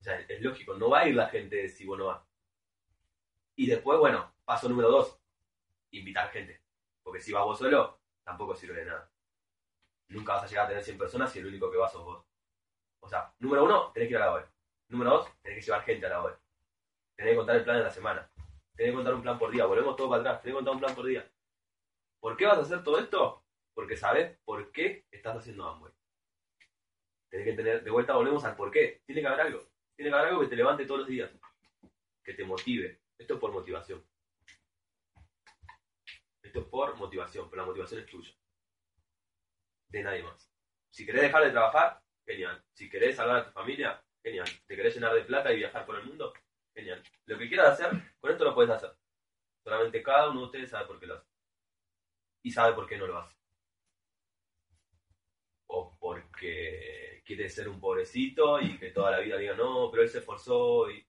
O 0.00 0.02
sea, 0.02 0.18
es 0.20 0.40
lógico, 0.40 0.72
no 0.72 0.88
va 0.88 1.00
a 1.00 1.06
ir 1.06 1.14
la 1.14 1.28
gente 1.28 1.68
si 1.68 1.84
vos 1.84 1.98
no 1.98 2.06
vas. 2.06 2.22
Y 3.54 3.66
después, 3.66 3.98
bueno, 3.98 4.34
paso 4.46 4.70
número 4.70 4.90
dos, 4.90 5.20
invitar 5.90 6.30
gente. 6.30 6.62
Porque 7.02 7.20
si 7.20 7.30
vas 7.30 7.44
vos 7.44 7.58
solo, 7.58 8.00
tampoco 8.22 8.54
sirve 8.54 8.76
de 8.76 8.86
nada. 8.86 9.12
Nunca 10.08 10.32
vas 10.32 10.44
a 10.44 10.46
llegar 10.46 10.64
a 10.64 10.68
tener 10.68 10.82
100 10.82 10.96
personas 10.96 11.30
si 11.30 11.40
el 11.40 11.46
único 11.46 11.70
que 11.70 11.76
va 11.76 11.90
sos 11.90 12.06
vos. 12.06 12.24
O 13.00 13.06
sea, 13.10 13.34
número 13.38 13.64
uno, 13.64 13.92
tenés 13.92 14.08
que 14.08 14.14
ir 14.14 14.22
a 14.22 14.24
la 14.24 14.32
web. 14.32 14.46
Número 14.88 15.10
dos, 15.10 15.28
tenés 15.42 15.58
que 15.58 15.66
llevar 15.66 15.84
gente 15.84 16.06
a 16.06 16.08
la 16.08 16.22
web. 16.22 16.38
Tenés 17.16 17.32
que 17.32 17.36
contar 17.36 17.56
el 17.56 17.64
plan 17.64 17.76
de 17.76 17.84
la 17.84 17.90
semana. 17.90 18.30
Tenés 18.74 18.92
que 18.92 18.96
contar 18.96 19.12
un 19.12 19.20
plan 19.20 19.38
por 19.38 19.50
día. 19.50 19.66
Volvemos 19.66 19.94
todo 19.94 20.08
para 20.08 20.22
atrás. 20.22 20.40
Tenés 20.40 20.54
que 20.54 20.56
contar 20.56 20.72
un 20.72 20.80
plan 20.80 20.94
por 20.94 21.04
día. 21.04 21.30
¿Por 22.18 22.34
qué 22.34 22.46
vas 22.46 22.56
a 22.56 22.62
hacer 22.62 22.82
todo 22.82 22.98
esto? 22.98 23.43
Porque 23.74 23.96
sabes 23.96 24.38
por 24.44 24.70
qué 24.70 25.04
estás 25.10 25.36
haciendo 25.36 25.68
Amway. 25.68 25.92
Tienes 27.28 27.48
que 27.48 27.54
tener, 27.54 27.82
de 27.82 27.90
vuelta 27.90 28.14
volvemos 28.14 28.44
al 28.44 28.54
por 28.54 28.70
qué. 28.70 29.02
Tiene 29.04 29.20
que 29.20 29.26
haber 29.26 29.40
algo. 29.40 29.68
Tiene 29.96 30.10
que 30.10 30.16
haber 30.16 30.28
algo 30.28 30.40
que 30.42 30.48
te 30.48 30.56
levante 30.56 30.86
todos 30.86 31.00
los 31.00 31.08
días, 31.08 31.30
que 32.22 32.34
te 32.34 32.44
motive. 32.44 33.00
Esto 33.18 33.34
es 33.34 33.40
por 33.40 33.52
motivación. 33.52 34.04
Esto 36.42 36.60
es 36.60 36.66
por 36.66 36.96
motivación, 36.96 37.50
pero 37.50 37.62
la 37.62 37.66
motivación 37.66 38.00
es 38.00 38.06
tuya. 38.06 38.32
De 39.88 40.02
nadie 40.02 40.22
más. 40.22 40.50
Si 40.90 41.04
querés 41.04 41.22
dejar 41.22 41.44
de 41.44 41.50
trabajar, 41.50 42.00
genial. 42.24 42.64
Si 42.72 42.88
querés 42.88 43.16
salvar 43.16 43.38
a 43.38 43.44
tu 43.46 43.50
familia, 43.50 44.04
genial. 44.22 44.48
¿Te 44.66 44.76
querés 44.76 44.94
llenar 44.94 45.14
de 45.14 45.24
plata 45.24 45.52
y 45.52 45.56
viajar 45.56 45.84
por 45.84 45.96
el 45.96 46.04
mundo? 46.04 46.32
Genial. 46.72 47.02
Lo 47.26 47.38
que 47.38 47.48
quieras 47.48 47.72
hacer, 47.72 47.90
con 48.20 48.30
esto 48.30 48.44
lo 48.44 48.54
puedes 48.54 48.70
hacer. 48.70 48.96
Solamente 49.64 50.02
cada 50.02 50.30
uno 50.30 50.40
de 50.40 50.46
ustedes 50.46 50.70
sabe 50.70 50.86
por 50.86 51.00
qué 51.00 51.06
lo 51.06 51.14
hace. 51.14 51.26
Y 52.42 52.50
sabe 52.50 52.74
por 52.74 52.86
qué 52.86 52.96
no 52.96 53.06
lo 53.06 53.18
hace 53.18 53.33
o 55.74 55.96
porque 55.98 57.22
quiere 57.26 57.48
ser 57.48 57.68
un 57.68 57.80
pobrecito 57.80 58.60
y 58.60 58.78
que 58.78 58.90
toda 58.90 59.10
la 59.10 59.18
vida 59.18 59.36
diga, 59.36 59.54
no, 59.54 59.90
pero 59.90 60.02
él 60.04 60.08
se 60.08 60.18
esforzó 60.18 60.88
y... 60.90 61.04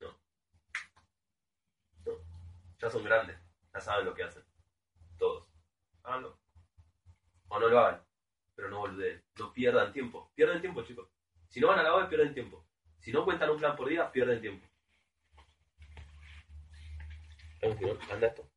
No. 0.00 0.16
No. 2.06 2.12
Ya 2.78 2.90
son 2.90 3.02
grandes, 3.02 3.36
ya 3.72 3.80
saben 3.80 4.06
lo 4.06 4.14
que 4.14 4.22
hacen. 4.22 4.44
Todos. 5.18 5.48
Háganlo. 6.04 6.38
O 7.48 7.58
no 7.58 7.68
lo 7.68 7.78
hagan, 7.78 8.04
pero 8.54 8.68
no 8.70 8.82
olviden. 8.82 9.22
No 9.38 9.52
pierdan 9.52 9.92
tiempo. 9.92 10.30
Pierden 10.34 10.60
tiempo, 10.60 10.82
chicos. 10.84 11.08
Si 11.48 11.60
no 11.60 11.68
van 11.68 11.80
a 11.80 11.82
la 11.82 11.96
web, 11.96 12.08
pierden 12.08 12.34
tiempo. 12.34 12.64
Si 13.00 13.12
no 13.12 13.24
cuentan 13.24 13.50
un 13.50 13.58
plan 13.58 13.76
por 13.76 13.88
día, 13.88 14.10
pierden 14.10 14.40
tiempo. 14.40 14.66
¿Anda 18.10 18.26
esto? 18.28 18.48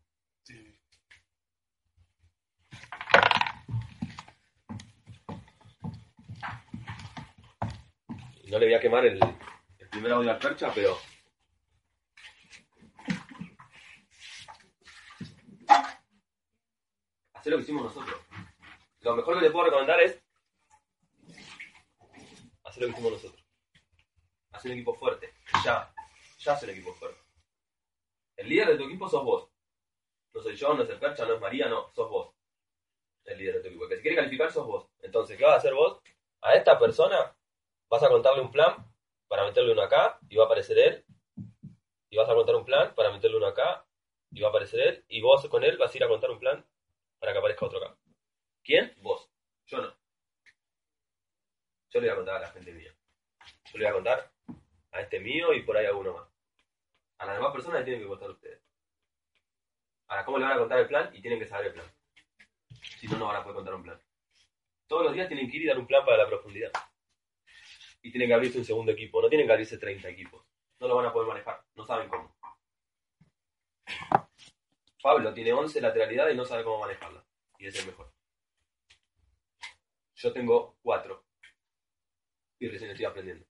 No 8.50 8.60
le 8.60 8.66
voy 8.66 8.76
a 8.76 8.80
quemar 8.80 9.06
el, 9.06 9.20
primer 9.90 10.12
audio 10.12 10.32
al 10.32 10.40
percha, 10.40 10.72
pero. 10.74 10.98
Hacer 17.34 17.52
lo 17.52 17.58
que 17.58 17.64
hicimos 17.64 17.84
nosotros. 17.84 18.22
Lo 19.02 19.16
mejor 19.16 19.36
que 19.36 19.42
les 19.42 19.52
puedo 19.52 19.66
recomendar 19.66 20.00
es. 20.02 20.22
Hacer 22.64 22.84
lo 22.84 22.88
que 22.88 22.94
hicimos 22.94 23.12
nosotros. 23.14 23.46
Hacer 24.52 24.72
un 24.72 24.78
equipo 24.78 24.94
fuerte. 24.96 25.34
Ya. 25.64 25.94
Ya 26.40 26.54
hacer 26.54 26.70
un 26.70 26.76
equipo 26.76 26.94
fuerte. 26.94 27.22
El 28.36 28.50
líder 28.50 28.68
de 28.70 28.78
tu 28.78 28.84
equipo 28.86 29.10
sos 29.10 29.24
vos. 29.24 29.50
No 30.34 30.42
soy 30.42 30.56
yo, 30.56 30.74
no 30.74 30.84
es 30.84 30.90
el 30.90 31.00
percha, 31.00 31.26
no 31.26 31.36
es 31.36 31.42
María, 31.42 31.68
no. 31.68 31.92
Sos 31.94 32.10
vos. 32.10 32.36
El 33.24 33.38
líder 33.38 33.56
de 33.56 33.62
tu 33.62 33.68
equipo. 33.68 33.84
El 33.84 33.90
que 33.90 33.96
se 33.98 34.02
quiere 34.02 34.18
calificar 34.18 34.52
sos 34.52 34.68
vos. 34.68 34.90
Entonces, 35.00 35.38
¿qué 35.38 35.44
vas 35.44 35.56
a 35.56 35.58
hacer 35.58 35.74
vos? 35.74 36.02
A 36.42 36.54
esta 36.54 36.78
persona 36.78 37.37
vas 37.90 38.04
a 38.04 38.10
contarle 38.10 38.42
un 38.42 38.52
plan 38.52 38.76
para 39.28 39.46
meterle 39.46 39.72
uno 39.72 39.82
acá 39.82 40.20
y 40.30 40.36
va 40.36 40.44
a 40.44 40.46
aparecer 40.46 40.78
él. 40.78 41.06
Y 42.10 42.18
vas 42.18 42.30
a 42.30 42.34
contar 42.34 42.56
un 42.56 42.66
plan 42.66 42.94
para 42.96 43.12
meterle 43.12 43.38
uno 43.38 43.48
acá 43.48 43.86
y 44.32 44.42
va 44.42 44.48
a 44.48 44.50
aparecer 44.50 44.80
él. 44.80 45.06
Y 45.08 45.22
vos 45.22 45.48
con 45.48 45.64
él 45.64 45.78
vas 45.78 45.94
a 45.94 45.98
ir 45.98 46.04
a 46.04 46.08
contar 46.08 46.32
un 46.32 46.40
plan 46.40 46.66
para 47.20 47.34
que 47.34 47.40
aparezca 47.40 47.66
otro 47.66 47.84
acá. 47.84 47.98
¿Quién? 48.64 48.94
Vos. 49.02 49.30
Yo 49.66 49.82
no. 49.82 49.94
Yo 51.90 52.02
le 52.02 52.08
voy 52.08 52.14
a 52.14 52.16
contar 52.16 52.36
a 52.36 52.40
la 52.42 52.52
gente 52.52 52.72
mía. 52.72 52.94
Yo 53.72 53.78
le 53.80 53.86
voy 53.86 53.92
a 53.92 53.94
contar 53.94 54.32
a 54.92 55.02
este 55.02 55.20
mío 55.20 55.54
y 55.54 55.64
por 55.64 55.78
ahí 55.78 55.86
a 55.86 55.90
alguno 55.90 56.14
más. 56.14 56.30
A 57.20 57.26
las 57.26 57.36
demás 57.36 57.52
personas 57.52 57.80
le 57.80 57.86
tienen 57.86 58.02
que 58.04 58.08
contar 58.08 58.30
ustedes. 58.30 58.62
Ahora, 60.08 60.24
¿cómo 60.24 60.38
le 60.38 60.46
van 60.46 60.54
a 60.54 60.60
contar 60.60 60.80
el 60.80 60.88
plan? 60.88 61.10
Y 61.14 61.22
tienen 61.22 61.40
que 61.40 61.48
saber 61.48 61.68
el 61.68 61.74
plan. 61.74 61.92
Si 63.00 63.08
no, 63.08 63.18
no 63.18 63.28
van 63.28 63.38
a 63.38 63.44
poder 63.44 63.56
contar 63.56 63.74
un 63.74 63.84
plan. 63.84 64.02
Todos 64.88 65.04
los 65.04 65.14
días 65.14 65.28
tienen 65.28 65.50
que 65.50 65.58
ir 65.58 65.64
y 65.64 65.68
dar 65.68 65.78
un 65.78 65.88
plan 65.88 66.06
para 66.06 66.18
la 66.18 66.28
profundidad 66.28 66.72
y 68.08 68.12
tienen 68.12 68.30
que 68.30 68.36
abrirse 68.36 68.58
un 68.58 68.64
segundo 68.64 68.94
equipo. 68.94 69.22
No 69.22 69.28
tienen 69.28 69.46
que 69.46 69.52
abrirse 69.52 69.78
30 69.78 70.08
equipos. 70.08 70.42
No 70.80 70.88
lo 70.88 70.96
van 70.96 71.08
a 71.08 71.12
poder 71.12 71.28
manejar. 71.28 71.62
No 71.76 71.86
saben 71.86 72.08
cómo. 72.08 72.34
Pablo 75.04 75.34
tiene 75.34 75.52
11 75.52 75.82
lateralidades 75.82 76.34
y 76.34 76.38
no 76.38 76.46
sabe 76.46 76.64
cómo 76.64 76.80
manejarla. 76.80 77.26
Y 77.58 77.68
es 77.68 77.78
el 77.78 77.88
mejor. 77.88 78.14
Yo 80.16 80.32
tengo 80.32 80.78
4. 80.84 81.26
Y 82.60 82.70
recién 82.70 82.92
estoy 82.92 83.06
aprendiendo. 83.06 83.46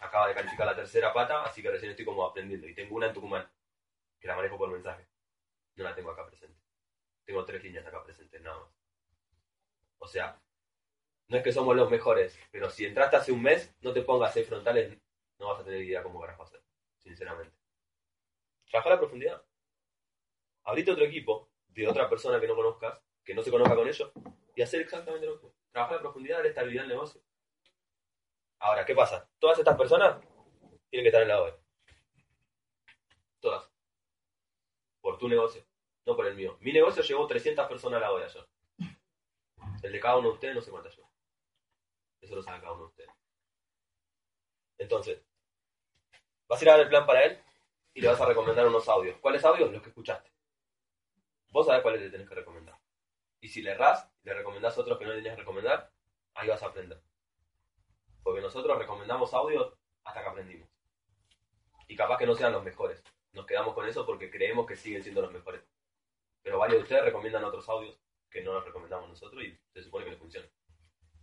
Acaba 0.00 0.26
de 0.26 0.34
calificar 0.34 0.66
la 0.66 0.74
tercera 0.74 1.12
pata, 1.12 1.44
así 1.44 1.62
que 1.62 1.70
recién 1.70 1.92
estoy 1.92 2.04
como 2.04 2.24
aprendiendo. 2.24 2.66
Y 2.66 2.74
tengo 2.74 2.96
una 2.96 3.06
en 3.06 3.14
Tucumán, 3.14 3.48
que 4.18 4.26
la 4.26 4.34
manejo 4.34 4.58
por 4.58 4.68
mensaje. 4.68 5.06
No 5.76 5.84
la 5.84 5.94
tengo 5.94 6.10
acá 6.10 6.26
presente. 6.26 6.60
Tengo 7.24 7.44
tres 7.44 7.62
líneas 7.62 7.86
acá 7.86 8.02
presentes, 8.02 8.42
nada 8.42 8.58
más. 8.58 8.70
O 9.98 10.08
sea, 10.08 10.42
no 11.28 11.36
es 11.36 11.42
que 11.42 11.52
somos 11.52 11.76
los 11.76 11.90
mejores, 11.90 12.38
pero 12.50 12.70
si 12.70 12.86
entraste 12.86 13.16
hace 13.16 13.32
un 13.32 13.42
mes, 13.42 13.74
no 13.82 13.92
te 13.92 14.02
pongas 14.02 14.32
seis 14.32 14.48
frontales, 14.48 14.98
no 15.38 15.48
vas 15.48 15.60
a 15.60 15.64
tener 15.64 15.82
idea 15.82 16.02
cómo 16.02 16.20
carajo 16.20 16.42
hacer, 16.42 16.62
sinceramente. 16.98 17.54
Trabaja 18.70 18.90
la 18.90 18.98
profundidad. 18.98 19.42
Abrite 20.64 20.92
otro 20.92 21.04
equipo 21.04 21.50
de 21.68 21.86
otra 21.86 22.08
persona 22.08 22.40
que 22.40 22.48
no 22.48 22.56
conozcas, 22.56 22.98
que 23.24 23.34
no 23.34 23.42
se 23.42 23.50
conozca 23.50 23.74
con 23.74 23.86
ellos, 23.86 24.10
y 24.56 24.62
hacer 24.62 24.80
exactamente 24.80 25.26
lo 25.26 25.34
mismo. 25.34 25.54
Trabajar 25.70 25.96
la 25.96 26.02
profundidad, 26.02 26.42
la 26.42 26.48
estabilidad 26.48 26.82
del 26.82 26.90
negocio. 26.90 27.22
Ahora, 28.60 28.84
¿qué 28.84 28.94
pasa? 28.94 29.30
Todas 29.38 29.58
estas 29.58 29.76
personas 29.76 30.20
tienen 30.90 31.04
que 31.04 31.08
estar 31.08 31.22
en 31.22 31.28
la 31.28 31.42
OE. 31.42 31.54
Todas. 33.40 33.70
Por 35.00 35.18
tu 35.18 35.28
negocio, 35.28 35.64
no 36.06 36.16
por 36.16 36.26
el 36.26 36.34
mío. 36.34 36.56
Mi 36.60 36.72
negocio 36.72 37.02
llevó 37.02 37.26
300 37.26 37.66
personas 37.66 37.98
a 37.98 38.00
la 38.00 38.12
OE 38.12 38.24
ayer. 38.24 38.48
El 39.82 39.92
de 39.92 40.00
cada 40.00 40.16
uno 40.16 40.28
de 40.28 40.34
ustedes 40.34 40.54
no 40.54 40.60
sé 40.60 40.70
cuántas 40.70 40.96
llevó. 40.96 41.07
Eso 42.20 42.34
lo 42.34 42.42
sabe 42.42 42.60
cada 42.60 42.72
uno 42.72 42.82
de 42.82 42.88
ustedes. 42.88 43.10
Entonces, 44.78 45.22
vas 46.46 46.60
a 46.60 46.64
ir 46.64 46.70
a 46.70 46.72
dar 46.72 46.80
el 46.80 46.88
plan 46.88 47.06
para 47.06 47.24
él 47.24 47.42
y 47.94 48.00
le 48.00 48.08
vas 48.08 48.20
a 48.20 48.26
recomendar 48.26 48.66
unos 48.66 48.88
audios. 48.88 49.18
¿Cuáles 49.18 49.44
audios? 49.44 49.72
Los 49.72 49.82
que 49.82 49.88
escuchaste. 49.88 50.30
Vos 51.50 51.66
sabés 51.66 51.82
cuáles 51.82 52.00
le 52.02 52.10
tenés 52.10 52.28
que 52.28 52.34
recomendar. 52.34 52.78
Y 53.40 53.48
si 53.48 53.62
le 53.62 53.70
errás, 53.70 54.08
le 54.22 54.34
recomendás 54.34 54.76
otros 54.78 54.98
que 54.98 55.04
no 55.04 55.10
le 55.10 55.18
tenés 55.18 55.34
que 55.34 55.40
recomendar, 55.40 55.90
ahí 56.34 56.48
vas 56.48 56.62
a 56.62 56.66
aprender. 56.66 57.00
Porque 58.22 58.40
nosotros 58.40 58.78
recomendamos 58.78 59.32
audios 59.32 59.74
hasta 60.04 60.22
que 60.22 60.28
aprendimos. 60.28 60.68
Y 61.86 61.96
capaz 61.96 62.18
que 62.18 62.26
no 62.26 62.34
sean 62.34 62.52
los 62.52 62.62
mejores. 62.62 63.02
Nos 63.32 63.46
quedamos 63.46 63.74
con 63.74 63.86
eso 63.86 64.04
porque 64.04 64.30
creemos 64.30 64.66
que 64.66 64.76
siguen 64.76 65.02
siendo 65.02 65.22
los 65.22 65.32
mejores. 65.32 65.62
Pero 66.42 66.58
varios 66.58 66.78
de 66.78 66.82
ustedes 66.82 67.04
recomiendan 67.04 67.44
otros 67.44 67.68
audios 67.68 67.98
que 68.30 68.42
no 68.42 68.52
los 68.52 68.64
recomendamos 68.64 69.08
nosotros 69.08 69.42
y 69.42 69.58
se 69.72 69.82
supone 69.82 70.04
que 70.04 70.10
les 70.10 70.20
funciona. 70.20 70.48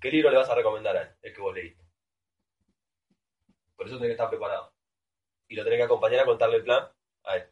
¿Qué 0.06 0.12
libro 0.12 0.30
le 0.30 0.38
vas 0.38 0.50
a 0.52 0.54
recomendar 0.54 0.96
a 0.96 1.02
él? 1.02 1.10
El 1.24 1.34
que 1.34 1.42
vos 1.42 1.52
leíste. 1.52 1.84
Por 3.76 3.88
eso 3.88 3.96
tenés 3.96 4.10
que 4.10 4.12
estar 4.12 4.30
preparado. 4.30 4.72
Y 5.48 5.56
lo 5.56 5.64
tenés 5.64 5.80
que 5.80 5.84
acompañar 5.86 6.20
a 6.20 6.26
contarle 6.26 6.58
el 6.58 6.64
plan 6.64 6.88
a 7.24 7.38
él. 7.38 7.50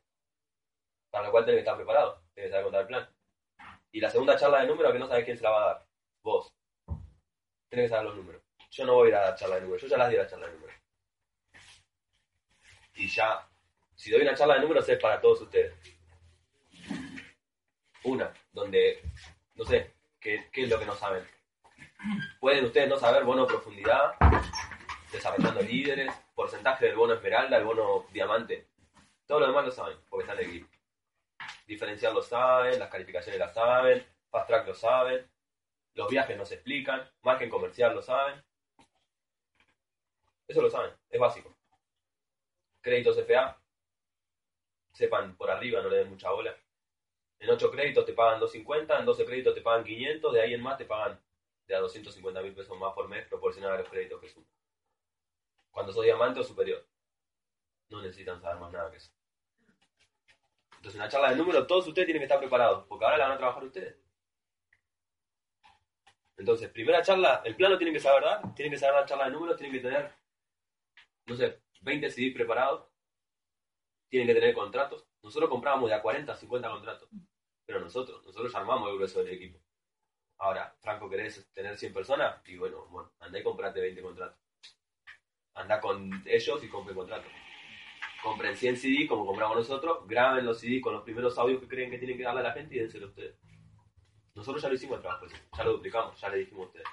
Para 1.10 1.26
lo 1.26 1.32
cual 1.32 1.46
tenés 1.46 1.56
que 1.56 1.62
estar 1.62 1.76
preparado. 1.76 2.22
Tenés 2.36 2.50
que 2.50 2.52
saber 2.52 2.66
contar 2.66 2.82
el 2.82 2.88
plan. 2.88 3.10
Y 3.92 4.00
la 4.00 4.12
segunda 4.12 4.38
charla 4.38 4.62
de 4.62 4.68
números 4.68 4.94
que 4.94 5.00
no 5.00 5.08
sabes 5.08 5.26
quién 5.26 5.36
se 5.36 5.42
la 5.42 5.50
va 5.50 5.64
a 5.64 5.74
dar. 5.74 5.88
Vos. 6.22 6.54
Tenés 7.70 7.86
que 7.86 7.90
saber 7.90 8.06
los 8.06 8.18
números. 8.18 8.44
Yo 8.70 8.86
no 8.86 8.94
voy 8.94 9.08
a 9.08 9.10
ir 9.10 9.16
a 9.16 9.22
dar 9.22 9.36
charla 9.36 9.56
de 9.56 9.62
números. 9.62 9.82
Yo 9.82 9.88
ya 9.88 9.98
las 9.98 10.10
di 10.12 10.18
la 10.18 10.28
charla 10.28 10.46
de 10.46 10.54
números. 10.54 10.76
Y 12.94 13.08
ya, 13.08 13.50
si 13.96 14.12
doy 14.12 14.22
una 14.22 14.36
charla 14.36 14.54
de 14.54 14.62
números 14.62 14.88
es 14.88 15.00
para 15.00 15.20
todos 15.20 15.42
ustedes. 15.42 15.74
Una, 18.04 18.32
donde, 18.52 19.02
no 19.56 19.66
sé, 19.66 19.96
¿qué, 20.20 20.52
qué 20.52 20.66
es 20.66 20.70
lo 20.70 20.78
que 20.78 20.86
no 20.86 20.94
saben? 20.94 21.28
Pueden 22.40 22.66
ustedes 22.66 22.90
no 22.90 22.98
saber 22.98 23.24
bono 23.24 23.48
profundidad, 23.48 24.16
desarrollando 25.12 25.62
líderes, 25.62 26.14
porcentaje 26.36 26.88
del 26.88 26.96
bono 26.96 27.14
esmeralda, 27.14 27.58
el 27.58 27.64
bono 27.64 28.06
diamante. 28.12 28.68
Todo 29.26 29.40
lo 29.40 29.48
demás 29.48 29.66
lo 29.66 29.72
saben, 29.72 29.98
porque 30.10 30.24
están 30.24 30.40
equipo. 30.40 30.68
Diferencial 31.66 32.14
lo 32.14 32.22
saben, 32.22 32.80
las 32.80 32.90
calificaciones 32.90 33.40
las 33.40 33.54
saben, 33.54 34.06
fast 34.30 34.48
track 34.48 34.68
lo 34.68 34.74
saben, 34.74 35.30
los 35.94 36.10
viajes 36.10 36.38
no 36.38 36.46
se 36.46 36.56
explican, 36.56 37.10
margen 37.22 37.50
comercial 37.50 37.96
lo 37.96 38.02
saben. 38.02 38.44
Eso 40.48 40.62
lo 40.62 40.70
saben, 40.70 40.92
es 41.10 41.20
básico. 41.20 41.56
Créditos 42.82 43.18
FA, 43.26 43.58
sepan 44.92 45.38
por 45.38 45.50
arriba, 45.50 45.82
no 45.82 45.90
le 45.90 45.98
den 45.98 46.10
mucha 46.10 46.30
bola. 46.32 46.54
En 47.40 47.50
8 47.50 47.72
créditos 47.72 48.06
te 48.06 48.14
pagan 48.14 48.42
250, 48.42 49.00
en 49.00 49.06
12 49.06 49.26
créditos 49.26 49.56
te 49.56 49.62
pagan 49.62 49.86
500, 49.86 50.34
de 50.34 50.42
ahí 50.42 50.54
en 50.54 50.62
más 50.62 50.78
te 50.78 50.86
pagan 50.86 51.20
de 51.68 51.76
a 51.76 51.80
250 51.80 52.42
mil 52.42 52.54
pesos 52.54 52.78
más 52.78 52.94
por 52.94 53.08
mes 53.08 53.28
proporcional 53.28 53.74
a 53.74 53.78
los 53.78 53.90
créditos 53.90 54.20
que 54.20 54.30
suman. 54.30 54.50
Cuando 55.72 55.92
sos 55.92 56.04
diamante 56.04 56.40
o 56.40 56.44
superior. 56.44 56.86
No 57.90 58.02
necesitan 58.02 58.42
saber 58.42 58.60
más 58.60 58.72
nada 58.72 58.92
que 58.92 58.98
eso. 58.98 59.12
Entonces, 60.84 60.96
en 60.96 61.02
la 61.02 61.10
charla 61.10 61.30
de 61.30 61.38
números, 61.38 61.66
todos 61.66 61.88
ustedes 61.88 62.06
tienen 62.06 62.20
que 62.20 62.26
estar 62.26 62.40
preparados, 62.40 62.86
porque 62.88 63.06
ahora 63.06 63.18
la 63.18 63.26
van 63.26 63.36
a 63.36 63.38
trabajar 63.38 63.64
ustedes. 63.64 63.98
Entonces, 66.36 66.70
primera 66.72 67.02
charla, 67.02 67.42
el 67.46 67.56
plan 67.56 67.72
lo 67.72 67.78
tienen 67.78 67.94
que 67.94 68.02
saber 68.02 68.24
dar, 68.24 68.54
tienen 68.54 68.74
que 68.74 68.78
saber 68.78 68.96
la 68.96 69.06
charla 69.06 69.26
de 69.26 69.32
números, 69.32 69.56
tienen 69.56 69.74
que 69.74 69.88
tener, 69.88 70.14
no 71.26 71.36
sé, 71.36 71.62
20 71.82 72.10
CDs 72.10 72.34
preparados, 72.34 72.86
tienen 74.10 74.28
que 74.28 74.34
tener 74.34 74.54
contratos. 74.54 75.08
Nosotros 75.22 75.50
comprábamos 75.50 75.90
de 75.90 75.96
a 75.96 76.02
40 76.02 76.34
a 76.34 76.36
50 76.36 76.70
contratos, 76.70 77.10
pero 77.66 77.80
nosotros, 77.80 78.22
nosotros 78.26 78.54
armamos 78.54 78.90
el 78.90 78.96
grueso 78.96 79.24
del 79.24 79.36
equipo. 79.36 79.63
Ahora, 80.38 80.76
Franco, 80.82 81.10
¿querés 81.10 81.50
tener 81.54 81.78
100 81.78 81.94
personas? 81.94 82.42
Y 82.48 82.58
bueno, 82.58 82.86
bueno, 82.88 83.12
andá 83.20 83.40
y 83.40 83.44
comprate 83.44 83.80
20 83.80 84.02
contratos. 84.02 84.38
Anda 85.56 85.80
con 85.80 86.24
ellos 86.26 86.64
y 86.64 86.68
compre 86.68 86.96
contratos. 86.96 87.32
Compren 88.24 88.56
100 88.56 88.78
CD 88.78 89.08
como 89.08 89.26
compramos 89.26 89.58
nosotros, 89.58 90.08
graben 90.08 90.46
los 90.46 90.60
CD 90.60 90.82
con 90.82 90.94
los 90.94 91.04
primeros 91.04 91.38
audios 91.38 91.60
que 91.60 91.68
creen 91.68 91.92
que 91.92 91.98
tienen 91.98 92.18
que 92.18 92.24
darle 92.24 92.40
a 92.40 92.44
la 92.44 92.54
gente 92.54 92.76
y 92.76 92.80
dénselo 92.80 93.08
a 93.08 93.10
ustedes. 93.10 93.38
Nosotros 94.34 94.64
ya 94.64 94.70
lo 94.70 94.76
hicimos 94.76 94.96
el 94.96 95.02
trabajo, 95.02 95.28
ya 95.28 95.64
lo 95.64 95.74
duplicamos, 95.74 96.20
ya 96.20 96.30
le 96.30 96.38
dijimos 96.38 96.64
a 96.64 96.68
ustedes. 96.68 96.88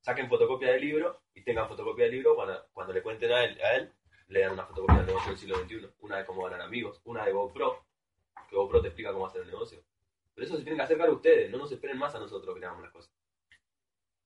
Saquen 0.00 0.28
fotocopia 0.28 0.70
del 0.70 0.80
libro 0.80 1.22
y 1.34 1.42
tengan 1.42 1.68
fotocopia 1.68 2.04
del 2.04 2.14
libro 2.14 2.34
cuando, 2.34 2.66
cuando 2.72 2.92
le 2.92 3.02
cuenten 3.02 3.32
a 3.32 3.44
él, 3.44 3.60
a 3.62 3.76
él, 3.76 3.92
le 4.28 4.40
dan 4.40 4.52
una 4.52 4.66
fotocopia 4.66 4.98
del 4.98 5.06
negocio 5.06 5.30
del 5.30 5.38
siglo 5.38 5.56
XXI, 5.58 5.88
una 6.00 6.18
de 6.18 6.26
cómo 6.26 6.44
ganar 6.44 6.62
amigos, 6.62 7.00
una 7.04 7.24
de 7.24 7.32
GoPro, 7.32 7.84
que 8.48 8.56
GoPro 8.56 8.80
te 8.80 8.88
explica 8.88 9.12
cómo 9.12 9.26
hacer 9.26 9.42
el 9.42 9.48
negocio. 9.48 9.82
Pero 10.34 10.46
eso 10.46 10.56
se 10.56 10.62
tienen 10.62 10.78
que 10.78 10.84
hacer 10.84 10.98
cargo 10.98 11.16
ustedes, 11.16 11.50
no 11.50 11.58
nos 11.58 11.70
esperen 11.70 11.98
más 11.98 12.14
a 12.14 12.18
nosotros 12.18 12.54
que 12.54 12.60
le 12.60 12.66
hagamos 12.66 12.84
las 12.84 12.92
cosas. 12.92 13.14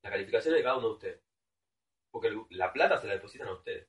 La 0.03 0.11
calificación 0.11 0.55
es 0.55 0.59
de 0.59 0.65
cada 0.65 0.79
uno 0.79 0.88
de 0.88 0.95
ustedes. 0.95 1.23
Porque 2.11 2.35
la 2.50 2.73
plata 2.73 2.97
se 2.97 3.07
la 3.07 3.15
depositan 3.15 3.49
a 3.49 3.53
ustedes. 3.53 3.88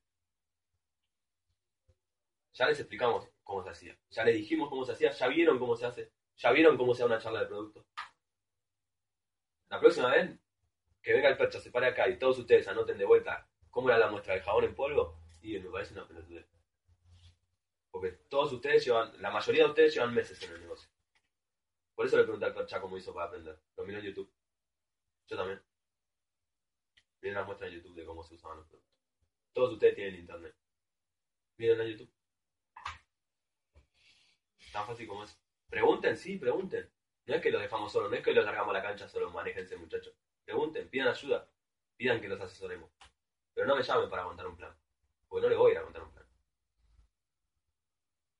Ya 2.54 2.68
les 2.68 2.80
explicamos 2.80 3.30
cómo 3.44 3.64
se 3.64 3.70
hacía. 3.70 3.98
Ya 4.10 4.26
les 4.26 4.36
dijimos 4.36 4.70
cómo 4.70 4.84
se 4.84 4.92
hacía. 4.92 5.12
Ya 5.12 5.28
vieron 5.28 5.60
cómo 5.60 5.76
se 5.76 5.86
hace. 5.86 6.12
Ya 6.36 6.52
vieron 6.52 6.78
cómo 6.78 6.94
se 6.94 7.04
da 7.04 7.06
una 7.06 7.20
charla 7.20 7.42
de 7.42 7.48
producto. 7.48 7.86
La 9.70 9.80
próxima 9.80 10.10
vez 10.12 10.38
que 11.02 11.14
venga 11.14 11.30
el 11.30 11.38
percho, 11.38 11.60
se 11.60 11.72
pare 11.72 11.88
acá 11.88 12.10
y 12.10 12.18
todos 12.18 12.40
ustedes 12.40 12.68
anoten 12.68 12.98
de 12.98 13.06
vuelta 13.06 13.48
cómo 13.70 13.90
era 13.90 14.00
la 14.00 14.10
muestra 14.10 14.34
del 14.34 14.44
jabón 14.44 14.66
en 14.66 14.76
polvo, 14.76 15.22
y 15.42 15.58
me 15.60 15.70
parece 15.70 15.94
una 15.94 16.08
pelotudez. 16.08 16.48
Porque 17.92 18.12
todos 18.30 18.52
ustedes 18.54 18.86
llevan, 18.86 19.20
la 19.22 19.32
mayoría 19.32 19.64
de 19.64 19.70
ustedes 19.70 19.94
llevan 19.94 20.14
meses 20.14 20.42
en 20.44 20.52
el 20.54 20.62
negocio. 20.62 20.90
Por 22.00 22.06
eso 22.06 22.16
le 22.16 22.24
pregunté 22.24 22.46
al 22.46 22.54
percha 22.54 22.80
cómo 22.80 22.98
hizo 22.98 23.14
para 23.14 23.26
aprender. 23.26 23.62
Lo 23.76 23.84
miró 23.84 24.00
en 24.00 24.06
YouTube. 24.06 24.34
Yo 25.28 25.36
también. 25.36 25.62
Miren 27.20 27.36
las 27.36 27.46
muestras 27.46 27.70
en 27.70 27.76
YouTube 27.76 27.94
de 27.94 28.06
cómo 28.06 28.24
se 28.24 28.36
usaban 28.36 28.56
los 28.56 28.68
productos. 28.68 28.96
Todos 29.52 29.74
ustedes 29.74 29.96
tienen 29.96 30.16
internet. 30.16 30.56
Miren 31.58 31.82
en 31.82 31.88
YouTube. 31.90 32.14
Tan 34.72 34.88
fácil 34.88 35.10
como 35.10 35.26
es. 35.26 35.38
Pregunten, 35.68 36.16
sí, 36.16 36.38
pregunten. 36.38 36.90
No 37.26 37.36
es 37.36 37.42
que 37.42 37.52
los 37.52 37.62
dejamos 37.62 37.92
solos, 37.92 38.10
no 38.10 38.16
es 38.16 38.24
que 38.24 38.32
los 38.32 38.46
largamos 38.46 38.74
a 38.74 38.78
la 38.78 38.82
cancha 38.82 39.10
solo, 39.10 39.30
manéjense 39.32 39.76
muchachos. 39.76 40.16
Pregunten, 40.46 40.90
pidan 40.90 41.10
ayuda, 41.10 41.52
pidan 41.98 42.22
que 42.22 42.30
los 42.30 42.40
asesoremos. 42.40 42.90
Pero 43.54 43.68
no 43.68 43.76
me 43.76 43.84
llamen 43.84 44.10
para 44.10 44.24
contar 44.24 44.48
un 44.48 44.56
plan, 44.56 44.74
porque 45.28 45.44
no 45.44 45.50
les 45.50 45.58
voy 45.58 45.74
a 45.74 45.76
ir 45.76 45.84
contar 45.84 46.04
un 46.04 46.14
plan. 46.14 46.26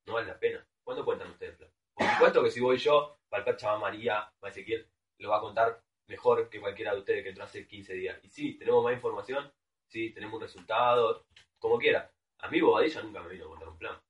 No 0.06 0.14
vale 0.14 0.28
la 0.28 0.40
pena. 0.40 0.66
¿Cuándo 0.82 1.04
cuentan 1.04 1.32
ustedes 1.32 1.52
el 1.52 1.58
plan? 1.58 1.72
Por 1.96 2.08
supuesto 2.08 2.44
que 2.46 2.52
si 2.52 2.62
voy 2.62 2.78
yo, 2.78 3.19
para 3.30 3.42
el 3.42 3.46
percha 3.46 3.78
María, 3.78 4.32
Ezequiel, 4.44 4.90
lo 5.20 5.30
va 5.30 5.38
a 5.38 5.42
contar 5.42 5.84
mejor 6.08 6.50
que 6.50 6.60
cualquiera 6.60 6.94
de 6.94 7.00
ustedes 7.00 7.24
que 7.24 7.30
entró 7.30 7.44
hace 7.44 7.68
15 7.68 7.94
días. 7.94 8.20
Y 8.24 8.30
sí, 8.30 8.58
tenemos 8.58 8.84
más 8.84 8.94
información, 8.94 9.52
sí, 9.88 10.12
tenemos 10.12 10.36
un 10.36 10.42
resultado, 10.42 11.26
como 11.60 11.78
quiera. 11.78 12.12
A 12.40 12.50
mí 12.50 12.60
Bobadilla 12.62 13.02
nunca 13.02 13.22
me 13.22 13.30
vino 13.30 13.46
a 13.46 13.50
contar 13.50 13.70
un 13.70 13.78
plan. 13.78 14.02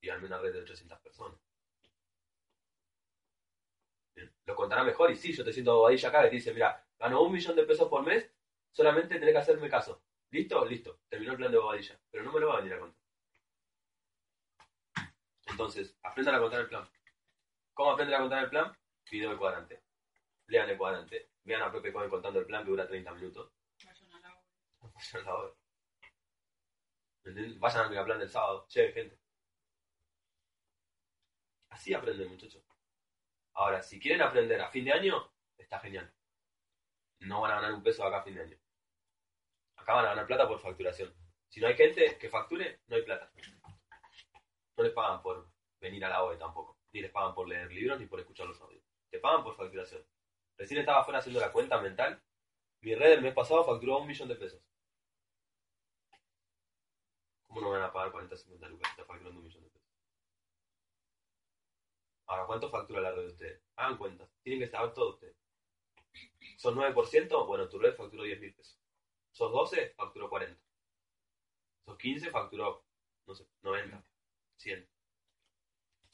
Y 0.00 0.06
darme 0.08 0.26
una 0.26 0.38
red 0.38 0.52
de 0.52 0.60
800 0.60 0.98
personas. 1.00 1.38
Lo 4.46 4.54
contará 4.54 4.84
mejor 4.84 5.10
y 5.10 5.16
sí, 5.16 5.32
yo 5.32 5.44
te 5.44 5.52
siento 5.52 5.76
Bobadilla 5.76 6.08
acá 6.08 6.22
que 6.22 6.36
dice, 6.36 6.52
mira, 6.52 6.86
gano 6.98 7.22
un 7.22 7.32
millón 7.32 7.56
de 7.56 7.64
pesos 7.64 7.88
por 7.88 8.04
mes, 8.04 8.30
solamente 8.70 9.18
tenés 9.18 9.32
que 9.32 9.38
hacerme 9.38 9.68
caso. 9.68 10.02
¿Listo? 10.30 10.64
Listo. 10.64 11.00
Terminó 11.08 11.32
el 11.32 11.38
plan 11.38 11.50
de 11.50 11.58
Bobadilla. 11.58 11.98
Pero 12.10 12.24
no 12.24 12.32
me 12.32 12.40
lo 12.40 12.48
va 12.48 12.54
a 12.54 12.56
venir 12.58 12.74
a 12.74 12.80
contar. 12.80 13.04
Entonces, 15.46 15.96
aprendan 16.02 16.34
a 16.34 16.40
contar 16.40 16.60
el 16.60 16.68
plan. 16.68 16.88
¿Cómo 17.74 17.90
aprenden 17.90 18.14
a 18.14 18.20
contar 18.20 18.44
el 18.44 18.50
plan? 18.50 18.72
Video 19.10 19.32
el 19.32 19.38
cuadrante. 19.38 19.82
Lean 20.46 20.70
el 20.70 20.78
cuadrante. 20.78 21.30
Vean 21.42 21.62
a 21.62 21.72
Pepe 21.72 21.92
Cohen 21.92 22.08
contando 22.08 22.38
el 22.38 22.46
plan 22.46 22.64
que 22.64 22.70
dura 22.70 22.86
30 22.86 23.12
minutos. 23.14 23.52
Vayan 24.80 25.22
a 25.22 25.24
la 25.24 25.34
hora. 25.34 25.54
Vayan 27.58 27.82
al 27.82 27.90
megaplan 27.90 28.18
del 28.20 28.30
sábado. 28.30 28.66
Che, 28.68 28.92
gente. 28.92 29.18
Así 31.70 31.92
aprenden, 31.92 32.28
muchachos. 32.28 32.62
Ahora, 33.54 33.82
si 33.82 33.98
quieren 33.98 34.22
aprender 34.22 34.60
a 34.60 34.70
fin 34.70 34.84
de 34.84 34.92
año, 34.92 35.32
está 35.58 35.80
genial. 35.80 36.12
No 37.20 37.40
van 37.40 37.52
a 37.52 37.54
ganar 37.56 37.72
un 37.72 37.82
peso 37.82 38.04
acá 38.04 38.18
a 38.18 38.22
fin 38.22 38.34
de 38.34 38.42
año. 38.42 38.58
Acá 39.76 39.94
van 39.94 40.06
a 40.06 40.08
ganar 40.10 40.26
plata 40.26 40.46
por 40.46 40.60
facturación. 40.60 41.12
Si 41.48 41.60
no 41.60 41.66
hay 41.66 41.76
gente 41.76 42.18
que 42.18 42.28
facture, 42.28 42.82
no 42.86 42.96
hay 42.96 43.02
plata. 43.02 43.32
No 44.76 44.84
les 44.84 44.92
pagan 44.92 45.22
por 45.22 45.50
venir 45.80 46.04
a 46.04 46.08
la 46.08 46.22
OE 46.22 46.36
tampoco. 46.36 46.73
Ni 46.94 47.00
les 47.00 47.10
pagan 47.10 47.34
por 47.34 47.48
leer 47.48 47.72
libros 47.72 47.98
ni 47.98 48.06
por 48.06 48.20
escuchar 48.20 48.46
los 48.46 48.60
audios. 48.60 48.84
Te 49.10 49.18
pagan 49.18 49.42
por 49.42 49.56
facturación. 49.56 50.06
Recién 50.56 50.78
estaba 50.78 51.00
afuera 51.00 51.18
haciendo 51.18 51.40
la 51.40 51.50
cuenta 51.50 51.80
mental. 51.80 52.22
Mi 52.82 52.94
red 52.94 53.14
el 53.14 53.22
mes 53.22 53.34
pasado 53.34 53.64
facturó 53.64 53.98
un 53.98 54.06
millón 54.06 54.28
de 54.28 54.36
pesos. 54.36 54.62
¿Cómo 57.48 57.60
no 57.60 57.70
van 57.70 57.82
a 57.82 57.92
pagar 57.92 58.12
40 58.12 58.36
50 58.36 58.68
lucas 58.68 58.88
si 58.88 58.90
está 58.92 59.04
facturando 59.04 59.40
un 59.40 59.44
millón 59.44 59.64
de 59.64 59.70
pesos? 59.70 59.90
Ahora, 62.26 62.46
¿cuánto 62.46 62.70
factura 62.70 63.00
la 63.00 63.10
red 63.10 63.22
de 63.22 63.28
ustedes? 63.28 63.62
Hagan 63.74 63.98
cuentas. 63.98 64.30
Tienen 64.44 64.60
que 64.60 64.68
saber 64.68 64.94
todo 64.94 65.14
ustedes. 65.14 65.36
¿Son 66.56 66.76
9%? 66.76 67.46
Bueno, 67.46 67.68
tu 67.68 67.80
red 67.80 67.96
facturó 67.96 68.22
10 68.22 68.40
mil 68.40 68.54
pesos. 68.54 68.78
¿Sos 69.32 69.50
12? 69.50 69.94
Facturó 69.96 70.30
40. 70.30 70.62
¿Sos 71.86 71.98
15? 71.98 72.30
Facturó, 72.30 72.84
no 73.26 73.34
sé, 73.34 73.48
90, 73.62 74.04
100. 74.58 74.93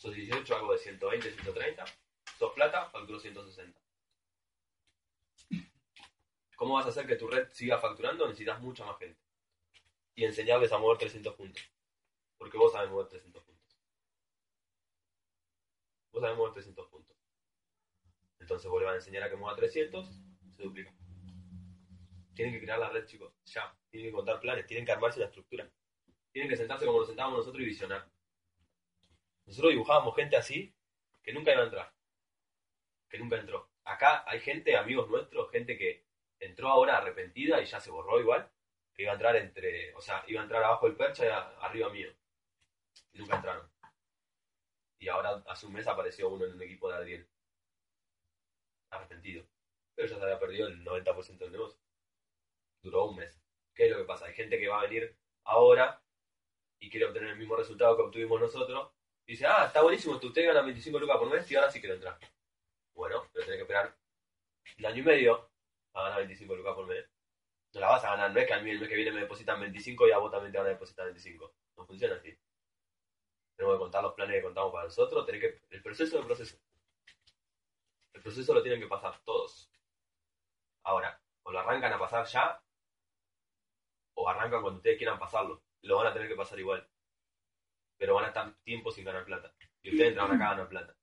¿Sos 0.01 0.15
18? 0.15 0.57
Algo 0.57 0.73
de 0.73 0.79
120, 0.79 1.31
130. 1.31 1.85
¿Sos 2.39 2.55
plata? 2.55 2.89
Facturó 2.89 3.21
160. 3.21 3.79
¿Cómo 6.57 6.75
vas 6.75 6.87
a 6.87 6.89
hacer 6.89 7.07
que 7.07 7.17
tu 7.17 7.29
red 7.29 7.51
siga 7.53 7.79
facturando? 7.79 8.27
Necesitas 8.27 8.63
mucha 8.63 8.83
más 8.87 8.99
gente. 8.99 9.21
Y 10.15 10.25
enseñarles 10.25 10.73
a 10.73 10.79
mover 10.79 10.97
300 10.97 11.35
puntos. 11.35 11.63
Porque 12.39 12.57
vos 12.57 12.73
sabés 12.73 12.89
mover 12.89 13.09
300 13.09 13.45
puntos. 13.45 13.79
Vos 16.13 16.23
sabés 16.23 16.37
mover 16.39 16.55
300 16.55 16.89
puntos. 16.89 17.17
Entonces 18.39 18.71
vos 18.71 18.81
le 18.81 18.87
vas 18.87 18.95
a 18.95 18.97
enseñar 18.97 19.25
a 19.25 19.29
que 19.29 19.37
mueva 19.37 19.55
300, 19.55 20.09
se 20.57 20.63
duplica. 20.63 20.95
Tienen 22.35 22.55
que 22.55 22.63
crear 22.63 22.79
la 22.79 22.89
red, 22.89 23.05
chicos. 23.05 23.35
Ya. 23.45 23.79
Tienen 23.91 24.09
que 24.09 24.17
contar 24.17 24.41
planes, 24.41 24.67
tienen 24.67 24.87
que 24.87 24.93
armarse 24.93 25.21
la 25.21 25.27
estructura. 25.27 25.71
Tienen 26.33 26.49
que 26.49 26.57
sentarse 26.57 26.87
como 26.87 27.01
nos 27.01 27.09
sentábamos 27.09 27.41
nosotros 27.41 27.63
y 27.63 27.67
visionar. 27.67 28.11
Nosotros 29.51 29.73
dibujábamos 29.73 30.15
gente 30.15 30.37
así 30.37 30.73
que 31.25 31.33
nunca 31.33 31.51
iba 31.53 31.63
a 31.63 31.65
entrar. 31.65 31.93
Que 33.09 33.19
nunca 33.19 33.37
entró. 33.37 33.69
Acá 33.83 34.23
hay 34.25 34.39
gente, 34.39 34.77
amigos 34.77 35.11
nuestros, 35.11 35.51
gente 35.51 35.77
que 35.77 36.07
entró 36.39 36.69
ahora 36.69 36.99
arrepentida 36.99 37.61
y 37.61 37.67
ya 37.67 37.81
se 37.81 37.91
borró 37.91 38.21
igual, 38.21 38.49
que 38.95 39.03
iba 39.03 39.11
a 39.11 39.15
entrar 39.15 39.35
entre, 39.35 39.93
o 39.97 40.01
sea, 40.01 40.23
iba 40.29 40.41
a 40.41 40.45
entrar 40.45 40.63
abajo 40.63 40.87
del 40.87 40.97
percha 40.97 41.27
y 41.27 41.29
arriba 41.65 41.89
mío. 41.91 42.13
Y 43.13 43.19
nunca 43.19 43.37
entraron. 43.37 43.69
Y 45.01 45.09
ahora 45.09 45.43
hace 45.49 45.67
un 45.67 45.73
mes 45.73 45.89
apareció 45.89 46.29
uno 46.29 46.45
en 46.45 46.53
un 46.53 46.63
equipo 46.63 46.89
de 46.89 46.95
Adriel. 46.95 47.29
Arrepentido. 48.91 49.45
Pero 49.97 50.07
ya 50.07 50.17
se 50.17 50.23
había 50.23 50.39
perdido 50.39 50.69
el 50.69 50.85
90% 50.85 51.39
del 51.39 51.51
negocio. 51.51 51.81
Duró 52.85 53.07
un 53.07 53.17
mes. 53.17 53.43
¿Qué 53.75 53.87
es 53.87 53.91
lo 53.91 53.99
que 53.99 54.05
pasa? 54.05 54.27
Hay 54.27 54.35
gente 54.35 54.61
que 54.61 54.69
va 54.69 54.79
a 54.79 54.87
venir 54.87 55.19
ahora 55.43 56.01
y 56.79 56.89
quiere 56.89 57.07
obtener 57.07 57.31
el 57.31 57.37
mismo 57.37 57.57
resultado 57.57 57.97
que 57.97 58.03
obtuvimos 58.03 58.41
nosotros. 58.41 58.93
Y 59.31 59.35
dice, 59.35 59.47
ah, 59.47 59.67
está 59.67 59.81
buenísimo, 59.81 60.19
tú 60.19 60.33
te 60.33 60.43
ganas 60.43 60.65
25 60.65 60.99
lucas 60.99 61.17
por 61.17 61.31
mes 61.31 61.49
y 61.49 61.55
ahora 61.55 61.71
sí 61.71 61.79
quiero 61.79 61.95
entrar. 61.95 62.19
Bueno, 62.93 63.29
pero 63.33 63.45
tenés 63.45 63.59
que 63.59 63.63
esperar 63.63 63.97
un 64.77 64.87
año 64.87 64.99
y 64.99 65.03
medio 65.03 65.51
a 65.95 66.03
ganar 66.03 66.19
25 66.19 66.57
lucas 66.57 66.75
por 66.75 66.87
mes. 66.89 67.09
No 67.73 67.81
la 67.81 67.91
vas 67.91 68.05
a 68.05 68.11
ganar, 68.11 68.33
no 68.33 68.41
es 68.41 68.47
que 68.49 68.55
a 68.55 68.59
mí 68.59 68.71
el 68.71 68.81
mes 68.81 68.89
que 68.89 68.97
viene 68.97 69.13
me 69.13 69.21
depositan 69.21 69.61
25 69.61 70.09
y 70.09 70.11
a 70.11 70.19
vos 70.19 70.33
también 70.33 70.51
te 70.51 70.59
van 70.59 70.67
a 70.67 70.71
depositar 70.71 71.05
25. 71.05 71.55
No 71.77 71.87
funciona 71.87 72.17
así. 72.17 72.37
Tenemos 73.55 73.77
que 73.77 73.79
contar 73.79 74.03
los 74.03 74.15
planes 74.15 74.35
que 74.35 74.43
contamos 74.43 74.73
para 74.73 74.87
nosotros. 74.87 75.25
Tenés 75.25 75.41
que, 75.43 75.63
el 75.77 75.81
proceso 75.81 76.17
del 76.17 76.27
proceso. 76.27 76.59
El 78.13 78.23
proceso 78.23 78.53
lo 78.53 78.63
tienen 78.65 78.81
que 78.81 78.89
pasar 78.89 79.23
todos. 79.23 79.71
Ahora, 80.83 81.23
o 81.45 81.53
lo 81.53 81.61
arrancan 81.61 81.93
a 81.93 82.01
pasar 82.01 82.27
ya, 82.27 82.61
o 84.15 84.29
arrancan 84.29 84.61
cuando 84.61 84.79
ustedes 84.79 84.99
quieran 84.99 85.21
pasarlo. 85.21 85.63
Lo 85.83 85.99
van 85.99 86.09
a 86.09 86.13
tener 86.13 86.27
que 86.27 86.35
pasar 86.35 86.59
igual. 86.59 86.85
Pero 88.01 88.15
van 88.15 88.25
a 88.25 88.29
estar 88.29 88.55
tiempo 88.63 88.91
sin 88.91 89.05
ganar 89.05 89.27
plata. 89.27 89.55
Y 89.83 89.91
ustedes 89.91 90.09
entran 90.09 90.33
acá 90.33 90.47
a 90.47 90.51
ganar 90.53 90.69
plata. 90.71 90.97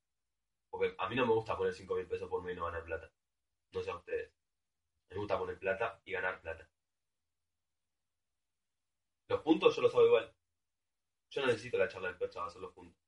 Porque 0.68 0.96
a 0.98 1.08
mí 1.08 1.14
no 1.14 1.26
me 1.26 1.32
gusta 1.32 1.56
poner 1.56 1.72
5 1.72 1.94
mil 1.94 2.08
pesos 2.08 2.28
por 2.28 2.42
mes 2.42 2.54
y 2.54 2.56
no 2.56 2.64
ganar 2.64 2.82
plata. 2.82 3.08
No 3.72 3.80
sé 3.80 3.90
a 3.92 3.96
ustedes. 3.96 4.32
Me 5.08 5.16
gusta 5.16 5.38
poner 5.38 5.56
plata 5.60 6.02
y 6.04 6.10
ganar 6.10 6.40
plata. 6.40 6.68
Los 9.28 9.42
puntos 9.42 9.76
yo 9.76 9.82
los 9.82 9.94
hago 9.94 10.06
igual. 10.06 10.34
Yo 11.30 11.42
no 11.42 11.46
necesito 11.46 11.78
la 11.78 11.86
charla 11.86 12.08
del 12.08 12.18
percha 12.18 12.40
para 12.40 12.48
hacer 12.48 12.62
los 12.62 12.72
puntos. 12.72 13.00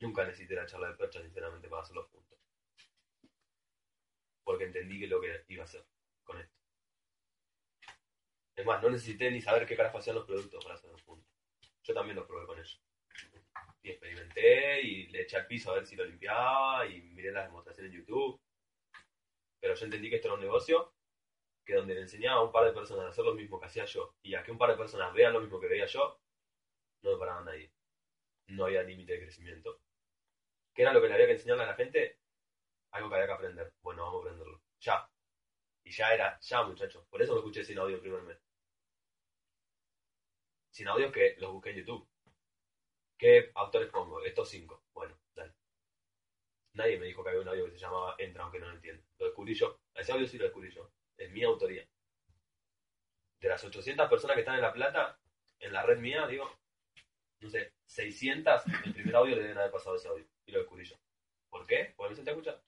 Nunca 0.00 0.24
necesité 0.24 0.56
la 0.56 0.66
charla 0.66 0.88
del 0.88 0.96
percha, 0.96 1.22
sinceramente, 1.22 1.68
para 1.68 1.82
hacer 1.82 1.94
los 1.94 2.08
puntos. 2.08 2.36
Porque 4.42 4.64
entendí 4.64 4.98
que 4.98 5.06
lo 5.06 5.20
que 5.20 5.44
iba 5.46 5.62
a 5.62 5.66
hacer 5.66 5.86
con 6.24 6.40
esto. 6.40 6.56
Es 8.56 8.66
más, 8.66 8.82
no 8.82 8.90
necesité 8.90 9.30
ni 9.30 9.40
saber 9.40 9.64
qué 9.68 9.76
carajo 9.76 9.98
hacían 9.98 10.16
los 10.16 10.26
productos 10.26 10.64
para 10.64 10.74
hacer 10.74 10.90
los 10.90 11.02
puntos. 11.02 11.33
Yo 11.84 11.94
también 11.94 12.16
los 12.16 12.26
probé 12.26 12.46
con 12.46 12.58
ellos. 12.58 12.82
Y 13.82 13.90
experimenté 13.90 14.80
y 14.80 15.06
le 15.08 15.22
eché 15.22 15.36
al 15.36 15.46
piso 15.46 15.70
a 15.70 15.74
ver 15.74 15.86
si 15.86 15.94
lo 15.94 16.04
limpiaba 16.04 16.86
y 16.86 17.02
miré 17.02 17.30
las 17.30 17.46
demostraciones 17.46 17.92
en 17.92 17.98
YouTube. 17.98 18.40
Pero 19.60 19.74
yo 19.74 19.84
entendí 19.84 20.08
que 20.08 20.16
esto 20.16 20.28
era 20.28 20.34
un 20.34 20.40
negocio 20.40 20.94
que 21.64 21.74
donde 21.74 21.94
le 21.94 22.02
enseñaba 22.02 22.40
a 22.40 22.44
un 22.44 22.52
par 22.52 22.64
de 22.64 22.72
personas 22.72 23.06
a 23.06 23.08
hacer 23.08 23.24
lo 23.24 23.34
mismo 23.34 23.60
que 23.60 23.66
hacía 23.66 23.84
yo 23.84 24.14
y 24.22 24.34
a 24.34 24.42
que 24.42 24.52
un 24.52 24.58
par 24.58 24.70
de 24.70 24.76
personas 24.76 25.12
vean 25.14 25.32
lo 25.32 25.40
mismo 25.40 25.60
que 25.60 25.68
veía 25.68 25.86
yo, 25.86 26.20
no 27.02 27.12
me 27.12 27.18
paraba 27.18 27.42
nadie. 27.42 27.72
No 28.48 28.64
había 28.64 28.82
límite 28.82 29.14
de 29.14 29.20
crecimiento. 29.20 29.80
¿Qué 30.74 30.82
era 30.82 30.92
lo 30.92 31.00
que 31.00 31.08
le 31.08 31.14
había 31.14 31.26
que 31.26 31.32
enseñarle 31.32 31.64
a 31.64 31.68
la 31.68 31.74
gente? 31.74 32.18
Algo 32.92 33.08
que 33.08 33.14
había 33.14 33.26
que 33.26 33.32
aprender. 33.32 33.74
Bueno, 33.82 34.02
vamos 34.02 34.18
a 34.18 34.20
aprenderlo. 34.20 34.62
Ya. 34.80 35.08
Y 35.84 35.90
ya 35.90 36.14
era, 36.14 36.38
ya 36.40 36.62
muchachos. 36.62 37.06
Por 37.08 37.22
eso 37.22 37.32
lo 37.32 37.40
escuché 37.40 37.64
sin 37.64 37.78
audio 37.78 37.96
el. 37.96 38.43
Sin 40.74 40.88
audio 40.88 41.12
que 41.12 41.36
los 41.38 41.52
busqué 41.52 41.70
en 41.70 41.76
YouTube. 41.76 42.08
¿Qué 43.16 43.52
autores 43.54 43.88
pongo? 43.90 44.20
Estos 44.24 44.48
cinco. 44.48 44.82
Bueno, 44.92 45.16
dale. 45.32 45.54
Nadie 46.72 46.98
me 46.98 47.06
dijo 47.06 47.22
que 47.22 47.28
había 47.30 47.42
un 47.42 47.48
audio 47.48 47.66
que 47.66 47.70
se 47.70 47.78
llamaba 47.78 48.16
Entra, 48.18 48.42
aunque 48.42 48.58
no 48.58 48.66
lo 48.66 48.74
entiendo. 48.74 49.04
Lo 49.18 49.26
descubrí 49.26 49.54
yo. 49.54 49.78
Ese 49.94 50.10
audio 50.10 50.26
sí 50.26 50.36
lo 50.36 50.44
descubrí 50.44 50.72
yo. 50.72 50.90
Es 51.16 51.30
mi 51.30 51.44
autoría. 51.44 51.86
De 53.40 53.48
las 53.48 53.62
800 53.62 54.08
personas 54.10 54.34
que 54.34 54.40
están 54.40 54.56
en 54.56 54.62
La 54.62 54.72
Plata, 54.72 55.20
en 55.60 55.72
la 55.72 55.84
red 55.84 55.98
mía, 55.98 56.26
digo, 56.26 56.50
no 57.38 57.48
sé, 57.48 57.72
600, 57.86 58.62
el 58.84 58.94
primer 58.94 59.14
audio 59.14 59.36
le 59.36 59.42
deben 59.42 59.58
haber 59.58 59.70
pasado 59.70 59.94
ese 59.94 60.08
audio. 60.08 60.26
Y 60.46 60.50
lo 60.50 60.58
descubrí 60.58 60.84
yo. 60.84 60.96
¿Por 61.50 61.66
qué? 61.68 61.94
Porque 61.96 62.10
me 62.10 62.16
senté 62.16 62.30
a 62.30 62.34
escuchar. 62.34 62.60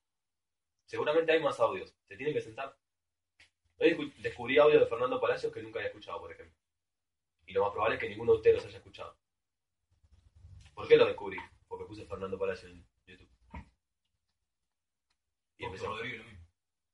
Seguramente 0.84 1.32
hay 1.32 1.40
más 1.42 1.58
audios. 1.58 1.92
Se 2.04 2.16
tienen 2.16 2.32
que 2.34 2.40
sentar. 2.40 2.76
Hoy 3.78 3.90
descu- 3.96 4.14
descubrí 4.18 4.58
audio 4.58 4.78
de 4.78 4.86
Fernando 4.86 5.20
Palacios 5.20 5.52
que 5.52 5.60
nunca 5.60 5.80
había 5.80 5.88
escuchado, 5.88 6.20
por 6.20 6.30
ejemplo. 6.30 6.55
Y 7.46 7.52
lo 7.52 7.62
más 7.62 7.72
probable 7.72 7.96
es 7.96 8.00
que 8.00 8.08
ninguno 8.08 8.32
de 8.32 8.38
ustedes 8.38 8.56
los 8.56 8.66
haya 8.66 8.78
escuchado. 8.78 9.16
¿Por 10.74 10.86
qué 10.88 10.96
lo 10.96 11.06
descubrí? 11.06 11.38
Porque 11.68 11.86
puse 11.86 12.04
Fernando 12.06 12.38
Palacios 12.38 12.72
en 12.72 12.86
YouTube. 13.06 13.28
Y 15.58 15.64
empecé. 15.64 15.86
Rodríguez 15.86 16.18
lo 16.18 16.24
mismo. 16.24 16.46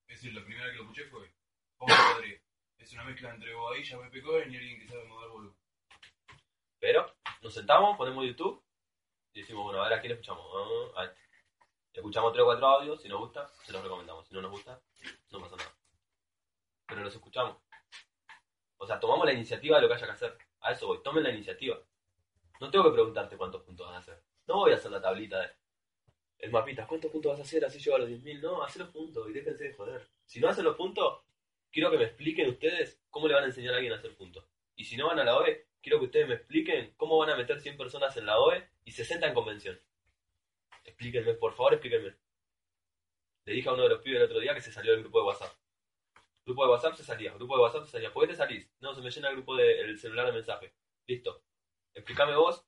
Es 0.07 0.21
decir, 0.21 0.35
la 0.35 0.45
primera 0.45 0.71
que 0.71 0.77
lo 0.77 0.83
escuché 0.83 1.05
fue 1.07 1.33
Fausto 1.79 2.15
Rodríguez. 2.15 2.43
Es 2.79 2.93
una 2.93 3.05
mezcla 3.05 3.35
entre 3.35 3.55
Bobadilla, 3.55 3.99
Pepe 4.03 4.23
Cohen 4.23 4.53
y 4.53 4.57
alguien 4.57 4.81
que 4.81 4.89
sabe 4.89 5.05
mover 5.05 5.31
volumen. 5.31 5.57
Pero 6.79 7.15
nos 7.41 7.55
sentamos, 7.55 7.97
ponemos 7.97 8.25
YouTube 8.27 8.63
y 9.33 9.41
decimos, 9.41 9.65
bueno, 9.65 9.81
a 9.81 9.89
ver 9.89 9.99
a 9.99 10.01
quién 10.01 10.13
escuchamos. 10.13 10.45
Ah, 10.97 11.01
a 11.01 11.05
este. 11.05 11.23
Escuchamos 11.95 12.33
tres 12.33 12.43
o 12.43 12.47
cuatro 12.47 12.67
audios, 12.67 13.03
si 13.03 13.09
nos 13.09 13.21
gusta, 13.21 13.49
se 13.65 13.73
los 13.73 13.83
recomendamos. 13.83 14.27
Si 14.27 14.35
no 14.35 14.43
nos 14.43 14.51
gusta, 14.51 14.81
no 15.31 15.41
pasa 15.41 15.57
nada. 15.57 15.77
Pero 16.87 17.03
los 17.03 17.15
escuchamos. 17.15 17.57
O 18.83 18.87
sea, 18.87 18.99
tomamos 18.99 19.25
la 19.25 19.33
iniciativa 19.33 19.77
de 19.77 19.83
lo 19.83 19.89
que 19.89 19.95
haya 19.95 20.07
que 20.07 20.13
hacer. 20.13 20.37
A 20.61 20.73
eso 20.73 20.89
voy, 20.89 21.01
tomen 21.05 21.23
la 21.23 21.31
iniciativa. 21.31 21.81
No 22.61 22.69
tengo 22.69 22.87
que 22.87 22.91
preguntarte 22.91 23.37
cuántos 23.37 23.63
puntos 23.63 23.87
vas 23.87 23.95
a 23.95 23.99
hacer. 24.01 24.21
No 24.49 24.57
voy 24.57 24.73
a 24.73 24.75
hacer 24.75 24.91
la 24.91 25.01
tablita 25.01 25.39
de 25.39 25.51
el 26.39 26.51
mapita, 26.51 26.85
¿cuántos 26.89 27.13
puntos 27.13 27.31
vas 27.31 27.39
a 27.39 27.45
hacer? 27.45 27.65
Así 27.65 27.79
llego 27.79 27.95
a 27.95 28.01
los 28.01 28.09
10.000. 28.09 28.41
No, 28.41 28.61
haz 28.65 28.77
los 28.77 28.89
puntos 28.89 29.31
y 29.31 29.33
déjense 29.33 29.63
de 29.63 29.73
joder. 29.75 30.09
Si 30.27 30.41
no 30.41 30.49
hacen 30.49 30.65
los 30.65 30.75
puntos, 30.75 31.23
quiero 31.71 31.93
que 31.93 31.99
me 31.99 32.03
expliquen 32.07 32.49
ustedes 32.49 33.01
cómo 33.09 33.29
le 33.29 33.35
van 33.35 33.45
a 33.45 33.47
enseñar 33.47 33.75
a 33.75 33.77
alguien 33.77 33.93
a 33.93 33.99
hacer 33.99 34.17
puntos. 34.17 34.45
Y 34.75 34.83
si 34.83 34.97
no 34.97 35.07
van 35.07 35.21
a 35.21 35.25
la 35.25 35.39
OE, 35.39 35.69
quiero 35.81 36.01
que 36.01 36.07
ustedes 36.07 36.27
me 36.27 36.35
expliquen 36.35 36.93
cómo 36.97 37.19
van 37.19 37.31
a 37.31 37.37
meter 37.37 37.61
100 37.61 37.77
personas 37.77 38.17
en 38.17 38.27
la 38.27 38.41
OE 38.41 38.69
y 38.85 38.91
60 38.91 39.29
en 39.29 39.35
convención. 39.35 39.81
Explíquenme, 40.83 41.35
por 41.35 41.53
favor, 41.53 41.75
explíquenme. 41.75 42.17
Le 43.45 43.53
dije 43.53 43.69
a 43.69 43.75
uno 43.75 43.85
de 43.85 43.91
los 43.91 44.03
pibes 44.03 44.19
el 44.19 44.25
otro 44.25 44.41
día 44.41 44.55
que 44.57 44.61
se 44.61 44.73
salió 44.73 44.91
del 44.91 45.03
grupo 45.03 45.21
de 45.21 45.27
WhatsApp. 45.27 45.62
Grupo 46.45 46.65
de 46.65 46.73
WhatsApp 46.73 46.95
se 46.97 47.05
salía, 47.05 47.33
grupo 47.35 47.57
de 47.57 47.63
WhatsApp 47.63 47.85
se 47.85 47.93
salía. 47.93 48.13
¿Por 48.13 48.25
qué 48.25 48.33
te 48.33 48.37
salís? 48.37 48.69
No, 48.81 48.95
se 48.95 49.01
me 49.01 49.11
llena 49.11 49.29
el 49.29 49.37
grupo 49.37 49.57
del 49.57 49.99
celular 49.99 50.27
de 50.27 50.33
mensaje. 50.33 50.75
Listo. 51.07 51.45
Explícame 51.95 52.35
vos 52.37 52.67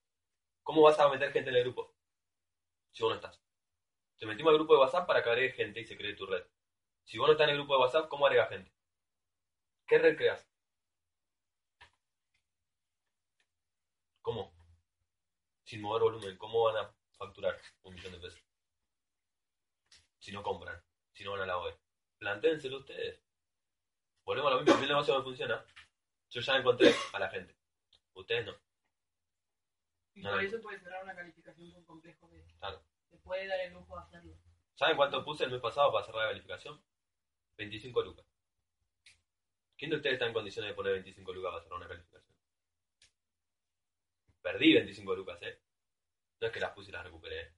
cómo 0.62 0.82
vas 0.82 0.98
a 0.98 1.08
meter 1.08 1.32
gente 1.32 1.50
en 1.50 1.56
el 1.56 1.64
grupo. 1.64 1.94
Si 2.92 3.02
vos 3.02 3.10
no 3.10 3.16
estás. 3.16 3.42
Te 4.18 4.26
metimos 4.26 4.50
al 4.50 4.58
grupo 4.58 4.74
de 4.74 4.80
WhatsApp 4.80 5.06
para 5.06 5.22
que 5.22 5.30
agregue 5.30 5.52
gente 5.54 5.80
y 5.80 5.84
se 5.84 5.96
cree 5.96 6.14
tu 6.14 6.26
red. 6.26 6.44
Si 7.04 7.18
vos 7.18 7.26
no 7.26 7.32
estás 7.32 7.46
en 7.48 7.50
el 7.54 7.58
grupo 7.58 7.74
de 7.74 7.80
WhatsApp, 7.80 8.08
¿cómo 8.08 8.26
agregas 8.26 8.48
gente? 8.50 8.72
¿Qué 9.86 9.98
red 9.98 10.16
creas? 10.16 10.48
¿Cómo? 14.22 14.54
Sin 15.64 15.82
mover 15.82 16.02
volumen, 16.02 16.36
¿cómo 16.38 16.64
van 16.64 16.76
a 16.76 16.94
facturar 17.18 17.60
un 17.82 17.94
millón 17.94 18.12
de 18.12 18.18
pesos? 18.18 18.40
Si 20.18 20.32
no 20.32 20.42
compran, 20.42 20.82
si 21.12 21.24
no 21.24 21.32
van 21.32 21.42
a 21.42 21.46
la 21.46 21.58
OE. 21.58 21.76
Plantéenselo 22.18 22.78
ustedes. 22.78 23.23
Volvemos 24.24 24.52
a 24.52 24.54
lo 24.56 24.62
mismo, 24.62 24.80
el 24.82 24.88
negocio 24.88 25.16
me 25.18 25.24
funciona. 25.24 25.64
Yo 26.30 26.40
ya 26.40 26.56
encontré 26.56 26.94
a 27.12 27.18
la 27.18 27.28
gente. 27.30 27.56
Ustedes 28.14 28.46
no. 28.46 28.52
Y 30.14 30.22
No, 30.22 30.30
por 30.30 30.42
no. 30.42 30.48
eso 30.48 30.60
puede 30.62 30.80
cerrar 30.80 31.02
una 31.04 31.14
calificación 31.14 31.68
muy 31.70 31.84
complejo 31.84 32.30
que 32.30 32.44
Claro. 32.58 32.84
te 33.10 33.18
puede 33.18 33.46
dar 33.46 33.60
el 33.60 33.72
lujo 33.72 33.96
de 33.96 34.02
hacerlo. 34.02 34.36
¿Saben 34.74 34.96
cuánto 34.96 35.24
puse 35.24 35.44
el 35.44 35.50
mes 35.50 35.60
pasado 35.60 35.92
para 35.92 36.04
cerrar 36.06 36.22
la 36.24 36.28
calificación? 36.30 36.82
25 37.56 38.02
lucas. 38.02 38.26
¿Quién 39.76 39.90
de 39.90 39.96
ustedes 39.96 40.14
está 40.14 40.26
en 40.26 40.32
condiciones 40.32 40.70
de 40.70 40.74
poner 40.74 40.92
25 40.94 41.32
lucas 41.32 41.50
para 41.52 41.62
cerrar 41.62 41.78
una 41.78 41.88
calificación? 41.88 42.34
Perdí 44.42 44.74
25 44.74 45.14
lucas, 45.16 45.42
¿eh? 45.42 45.60
No 46.40 46.46
es 46.46 46.52
que 46.52 46.60
las 46.60 46.72
puse 46.72 46.90
y 46.90 46.92
las 46.92 47.04
recuperé. 47.04 47.40
¿eh? 47.42 47.54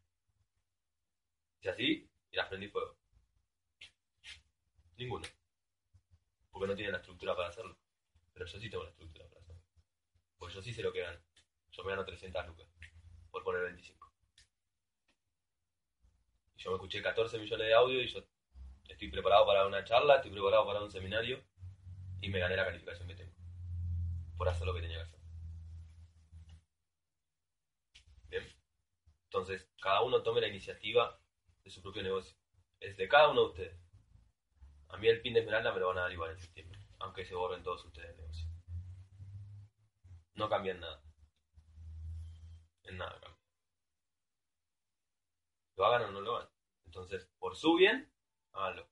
Si 1.60 1.68
así, 1.68 2.10
y 2.30 2.36
las 2.36 2.48
prendí 2.48 2.68
fuego. 2.68 2.96
Ninguno. 4.96 5.26
Porque 6.56 6.68
no 6.68 6.74
tienen 6.74 6.92
la 6.92 7.00
estructura 7.00 7.36
para 7.36 7.48
hacerlo. 7.48 7.76
Pero 8.32 8.46
yo 8.46 8.58
sí 8.58 8.70
tengo 8.70 8.82
la 8.82 8.88
estructura 8.88 9.28
para 9.28 9.42
hacerlo. 9.42 9.62
Pues 10.38 10.54
yo 10.54 10.62
sí 10.62 10.72
sé 10.72 10.82
lo 10.82 10.90
que 10.90 11.00
gano. 11.02 11.20
Yo 11.70 11.84
me 11.84 11.90
gano 11.90 12.06
300 12.06 12.46
lucas 12.46 12.66
por 13.30 13.44
poner 13.44 13.64
25. 13.64 14.10
Y 16.56 16.62
yo 16.62 16.70
me 16.70 16.76
escuché 16.76 17.02
14 17.02 17.38
millones 17.38 17.66
de 17.66 17.74
audio 17.74 18.00
y 18.00 18.08
yo 18.08 18.20
estoy 18.88 19.10
preparado 19.10 19.44
para 19.44 19.66
una 19.66 19.84
charla, 19.84 20.16
estoy 20.16 20.30
preparado 20.30 20.64
para 20.64 20.80
un 20.80 20.90
seminario 20.90 21.44
y 22.22 22.30
me 22.30 22.38
gané 22.38 22.56
la 22.56 22.64
calificación 22.64 23.06
que 23.06 23.16
tengo. 23.16 23.34
Por 24.38 24.48
hacer 24.48 24.66
lo 24.66 24.72
que 24.72 24.80
tenía 24.80 24.96
que 24.96 25.02
hacer. 25.02 25.20
Bien. 28.30 28.44
Entonces, 29.24 29.68
cada 29.78 30.00
uno 30.00 30.22
tome 30.22 30.40
la 30.40 30.48
iniciativa 30.48 31.20
de 31.62 31.70
su 31.70 31.82
propio 31.82 32.02
negocio. 32.02 32.34
Es 32.80 32.96
de 32.96 33.08
cada 33.08 33.28
uno 33.28 33.42
de 33.42 33.46
ustedes. 33.48 33.85
A 34.88 34.96
mí 34.98 35.08
el 35.08 35.20
pin 35.20 35.34
de 35.34 35.40
Esmeralda 35.40 35.72
me 35.72 35.80
lo 35.80 35.88
van 35.88 35.98
a 35.98 36.02
dar 36.02 36.12
igual 36.12 36.30
en 36.30 36.38
septiembre, 36.38 36.78
aunque 36.98 37.24
se 37.24 37.34
borren 37.34 37.62
todos 37.62 37.84
ustedes 37.84 38.08
del 38.08 38.16
negocio. 38.18 38.48
No 40.34 40.48
cambian 40.48 40.80
nada. 40.80 41.02
En 42.84 42.98
nada 42.98 43.18
cambia. 43.20 43.40
Lo 45.76 45.86
hagan 45.86 46.02
o 46.04 46.10
no 46.12 46.20
lo 46.20 46.36
hagan. 46.36 46.50
Entonces, 46.84 47.28
por 47.38 47.56
su 47.56 47.74
bien, 47.76 48.10
háganlo. 48.52 48.88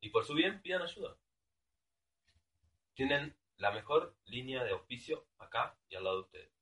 Y 0.00 0.10
por 0.10 0.24
su 0.24 0.34
bien, 0.34 0.60
pidan 0.62 0.82
ayuda. 0.82 1.16
tienen 2.94 3.36
la 3.56 3.72
mejor 3.72 4.16
línea 4.24 4.64
de 4.64 4.70
auspicio 4.70 5.26
acá 5.38 5.76
y 5.88 5.96
al 5.96 6.04
lado 6.04 6.16
de 6.16 6.22
ustedes. 6.22 6.52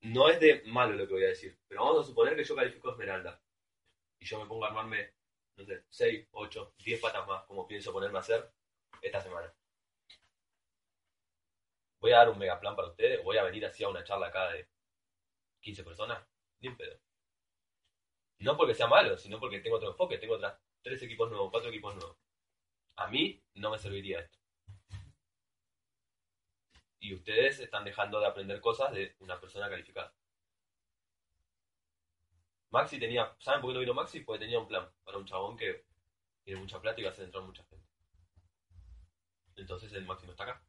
No 0.00 0.28
es 0.28 0.38
de 0.40 0.62
malo 0.66 0.94
lo 0.94 1.06
que 1.06 1.14
voy 1.14 1.24
a 1.24 1.28
decir, 1.28 1.58
pero 1.66 1.84
vamos 1.84 2.04
a 2.04 2.08
suponer 2.08 2.36
que 2.36 2.44
yo 2.44 2.54
califico 2.54 2.90
Esmeralda 2.90 3.40
y 4.18 4.26
yo 4.26 4.38
me 4.38 4.46
pongo 4.46 4.64
a 4.64 4.68
armarme, 4.68 5.13
no 5.56 5.64
sé, 5.64 5.84
6, 5.88 6.28
8, 6.32 6.74
10 6.78 7.00
patas 7.00 7.26
más, 7.26 7.44
como 7.44 7.66
pienso 7.66 7.92
ponerme 7.92 8.18
a 8.18 8.20
hacer 8.20 8.50
esta 9.02 9.20
semana. 9.20 9.52
Voy 12.00 12.12
a 12.12 12.18
dar 12.18 12.30
un 12.30 12.38
mega 12.38 12.60
plan 12.60 12.76
para 12.76 12.88
ustedes, 12.88 13.22
voy 13.24 13.38
a 13.38 13.44
venir 13.44 13.64
así 13.64 13.82
a 13.84 13.88
una 13.88 14.04
charla 14.04 14.28
acá 14.28 14.50
de 14.52 14.68
15 15.60 15.84
personas, 15.84 16.26
ni 16.60 16.68
un. 16.68 16.76
No 18.40 18.56
porque 18.56 18.74
sea 18.74 18.86
malo, 18.86 19.16
sino 19.16 19.40
porque 19.40 19.60
tengo 19.60 19.76
otro 19.76 19.90
enfoque, 19.90 20.18
tengo 20.18 20.34
otras 20.34 20.58
tres 20.82 21.02
equipos 21.02 21.30
nuevos, 21.30 21.50
cuatro 21.50 21.70
equipos 21.70 21.94
nuevos. 21.94 22.16
A 22.96 23.08
mí 23.08 23.42
no 23.54 23.70
me 23.70 23.78
serviría 23.78 24.20
esto. 24.20 24.38
Y 27.00 27.14
ustedes 27.14 27.60
están 27.60 27.84
dejando 27.84 28.20
de 28.20 28.26
aprender 28.26 28.60
cosas 28.60 28.92
de 28.92 29.14
una 29.20 29.40
persona 29.40 29.68
calificada. 29.68 30.14
Maxi 32.74 32.98
tenía, 32.98 33.32
¿saben 33.38 33.60
por 33.60 33.70
qué 33.70 33.74
no 33.74 33.80
vino 33.80 33.94
Maxi? 33.94 34.20
Porque 34.20 34.40
tenía 34.40 34.58
un 34.58 34.66
plan 34.66 34.90
para 35.04 35.16
un 35.16 35.24
chabón 35.24 35.56
que 35.56 35.86
tiene 36.42 36.60
mucha 36.60 36.80
plata 36.80 37.00
y 37.00 37.04
va 37.04 37.10
a 37.10 37.12
hacer 37.12 37.24
entrar 37.24 37.44
mucha 37.44 37.62
gente. 37.66 37.86
Entonces 39.54 39.92
el 39.92 40.04
Maxi 40.04 40.26
no 40.26 40.32
está 40.32 40.42
acá. 40.42 40.60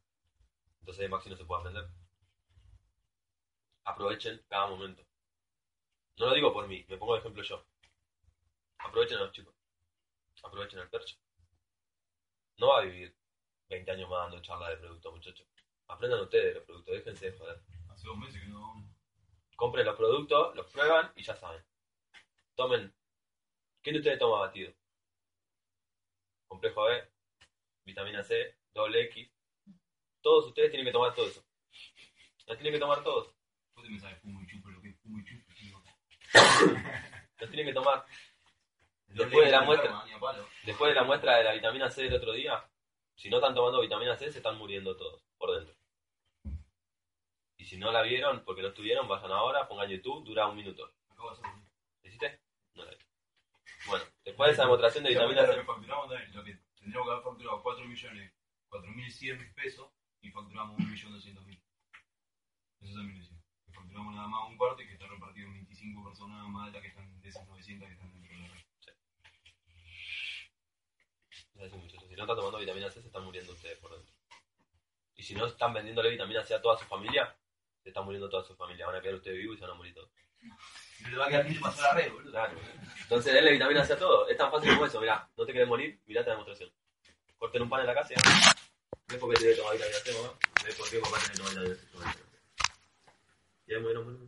Entonces 0.78 1.02
el 1.02 1.10
Maxi 1.10 1.30
no 1.30 1.36
se 1.36 1.44
puede 1.44 1.62
aprender. 1.62 1.90
Aprovechen 3.82 4.40
cada 4.48 4.68
momento. 4.68 5.04
No 6.18 6.26
lo 6.26 6.34
digo 6.34 6.52
por 6.52 6.68
mí, 6.68 6.86
me 6.88 6.96
pongo 6.96 7.14
de 7.14 7.18
ejemplo 7.18 7.42
yo. 7.42 7.66
Aprovechen 8.78 9.18
a 9.18 9.22
los 9.22 9.32
chicos. 9.32 9.56
Aprovechen 10.44 10.78
al 10.78 10.88
percho. 10.88 11.16
No 12.58 12.68
va 12.68 12.78
a 12.78 12.84
vivir 12.84 13.16
20 13.68 13.90
años 13.90 14.08
más 14.08 14.30
dando 14.30 14.40
charlas 14.42 14.70
de 14.70 14.76
productos, 14.76 15.12
muchachos. 15.12 15.48
Aprendan 15.88 16.20
ustedes 16.20 16.44
de 16.44 16.54
los 16.54 16.62
productos, 16.62 16.94
déjense 16.94 17.32
de 17.32 17.36
joder. 17.36 17.60
Hace 17.90 18.06
dos 18.06 18.16
meses 18.16 18.40
que 18.40 18.46
no. 18.46 18.94
Compren 19.56 19.86
los 19.86 19.96
productos, 19.96 20.54
los 20.54 20.66
prueban 20.70 21.10
y 21.16 21.24
ya 21.24 21.34
saben. 21.34 21.64
Tomen. 22.56 22.92
¿Quién 23.82 23.94
de 23.94 24.00
ustedes 24.00 24.18
toma 24.18 24.40
batido? 24.40 24.72
Complejo 26.48 26.84
B, 26.84 27.08
vitamina 27.84 28.22
C, 28.22 28.56
doble 28.72 29.02
X. 29.04 29.30
Todos 30.22 30.46
ustedes 30.46 30.70
tienen 30.70 30.86
que 30.86 30.92
tomar 30.92 31.14
todo 31.14 31.26
eso. 31.26 31.44
Los 32.46 32.56
tienen 32.56 32.72
que 32.72 32.80
tomar 32.80 33.02
todos. 33.04 33.32
Vos 33.74 33.84
te 33.84 33.88
pensás 33.88 34.18
fumo 34.20 34.42
y 34.42 34.46
chupo, 34.46 34.70
lo 34.70 34.80
que 34.80 34.88
es 34.88 34.98
fumo 35.00 35.18
y 35.18 35.24
chupo. 35.24 35.46
Los 37.38 37.50
tienen 37.50 37.66
que 37.66 37.74
tomar. 37.74 38.04
Después 39.08 39.46
de 39.46 39.52
la 39.52 39.62
muestra. 39.62 40.04
Después 40.64 40.90
de 40.90 40.94
la 40.94 41.04
muestra 41.04 41.36
de 41.36 41.44
la 41.44 41.52
vitamina 41.52 41.90
C 41.90 42.04
del 42.04 42.14
otro 42.14 42.32
día, 42.32 42.64
si 43.14 43.28
no 43.28 43.36
están 43.36 43.54
tomando 43.54 43.80
vitamina 43.80 44.16
C, 44.16 44.30
se 44.30 44.38
están 44.38 44.56
muriendo 44.56 44.96
todos 44.96 45.22
por 45.36 45.54
dentro. 45.54 45.74
Y 47.58 47.64
si 47.64 47.76
no 47.76 47.92
la 47.92 48.02
vieron 48.02 48.44
porque 48.44 48.62
no 48.62 48.68
estuvieron, 48.68 49.08
vayan 49.08 49.32
ahora, 49.32 49.68
pongan 49.68 49.90
YouTube, 49.90 50.24
dura 50.24 50.46
un 50.46 50.56
minuto. 50.56 50.92
Acabo 51.10 51.30
de 51.30 51.36
hacerlo. 51.36 51.66
¿La 52.02 52.08
¿Hiciste? 52.08 52.40
No 52.74 52.84
la 52.84 52.90
vi. 52.92 52.98
Bueno, 53.86 54.04
después 54.36 54.48
de 54.48 54.52
esa 54.52 54.62
demostración 54.64 55.04
de 55.04 55.10
vitamina 55.10 55.42
Lo 55.42 55.48
C. 55.48 55.58
que 55.60 55.64
facturamos, 55.64 56.10
lo 56.34 56.44
que 56.44 56.60
tendríamos 56.76 57.08
que 57.08 57.12
haber 57.12 57.24
facturado 57.24 57.62
4 57.62 57.84
millones, 57.86 58.32
4.100 58.68 59.54
pesos 59.54 59.90
y 60.20 60.30
facturamos 60.30 60.76
1.200.000. 60.76 61.62
Eso 62.80 62.94
también 62.94 63.18
decía. 63.18 63.38
Que 63.64 63.72
facturamos 63.72 64.14
nada 64.14 64.28
más 64.28 64.50
un 64.50 64.58
cuarto 64.58 64.82
y 64.82 64.86
que 64.86 64.92
está 64.92 65.06
repartido 65.06 65.46
en 65.46 65.54
25 65.54 66.04
personas 66.04 66.48
más 66.50 66.66
de 66.66 66.72
las 66.72 66.82
que 66.82 66.88
están 66.88 67.18
de 67.18 67.28
esas 67.30 67.48
900 67.48 67.88
que 67.88 67.94
están 67.94 68.12
dentro 68.12 68.36
de 68.36 68.42
la 68.42 68.48
red. 68.48 68.60
Es 71.54 71.62
así, 71.62 71.76
muchachos. 71.78 72.08
Si 72.10 72.14
no 72.14 72.22
están 72.22 72.36
tomando 72.36 72.58
vitamina 72.58 72.90
C, 72.90 73.00
se 73.00 73.06
están 73.06 73.24
muriendo 73.24 73.52
ustedes 73.54 73.78
por 73.78 73.92
dentro. 73.92 74.14
Y 75.14 75.22
si 75.22 75.34
no 75.34 75.46
están 75.46 75.72
vendiéndole 75.72 76.10
vitamina 76.10 76.44
C 76.44 76.54
a 76.54 76.60
toda 76.60 76.76
su 76.76 76.84
familia, 76.84 77.34
se 77.82 77.88
están 77.88 78.04
muriendo 78.04 78.28
toda 78.28 78.44
su 78.44 78.54
familia. 78.54 78.84
Van 78.84 78.96
a 78.96 79.00
quedar 79.00 79.14
ustedes 79.14 79.38
vivos 79.38 79.56
y 79.56 79.60
se 79.60 79.64
van 79.64 79.72
a 79.72 79.78
morir 79.78 79.94
todos. 79.94 80.10
Y 81.00 81.10
le 81.10 81.16
va 81.16 81.26
a 81.26 81.28
quedar 81.28 81.44
bien 81.46 81.60
pasar 81.60 81.94
la 81.94 82.00
red, 82.00 82.12
boludo. 82.12 82.30
Claro. 82.30 82.58
Entonces, 83.02 83.34
denle 83.34 83.52
vitamina 83.52 83.84
C 83.84 83.92
a 83.92 83.98
todo. 83.98 84.28
Es 84.28 84.36
tan 84.36 84.50
fácil 84.50 84.70
como 84.74 84.86
eso. 84.86 85.00
Mirá, 85.00 85.28
no 85.36 85.46
te 85.46 85.52
querés 85.52 85.68
morir, 85.68 86.00
mirate 86.06 86.28
la 86.28 86.34
demostración. 86.34 86.70
Corten 87.38 87.62
un 87.62 87.68
pan 87.68 87.80
en 87.80 87.86
la 87.86 87.94
casa 87.94 88.14
y 88.14 88.16
¿Ves 89.08 89.18
por 89.18 89.32
qué 89.32 89.40
te 89.40 89.44
debe 89.44 89.56
tomar 89.56 89.74
vitamina 89.74 89.98
C, 89.98 90.12
mamá? 90.14 90.32
¿Ves 90.64 90.74
por 90.74 90.90
qué 90.90 90.98
papá 90.98 91.18
tiene 91.18 91.32
que 91.32 91.38
tomar 91.38 91.52
vitamina 91.52 92.12
C? 92.14 92.20
Y 93.68 93.74
ahí 93.74 93.80
murieron, 93.80 94.04
boludo. 94.04 94.24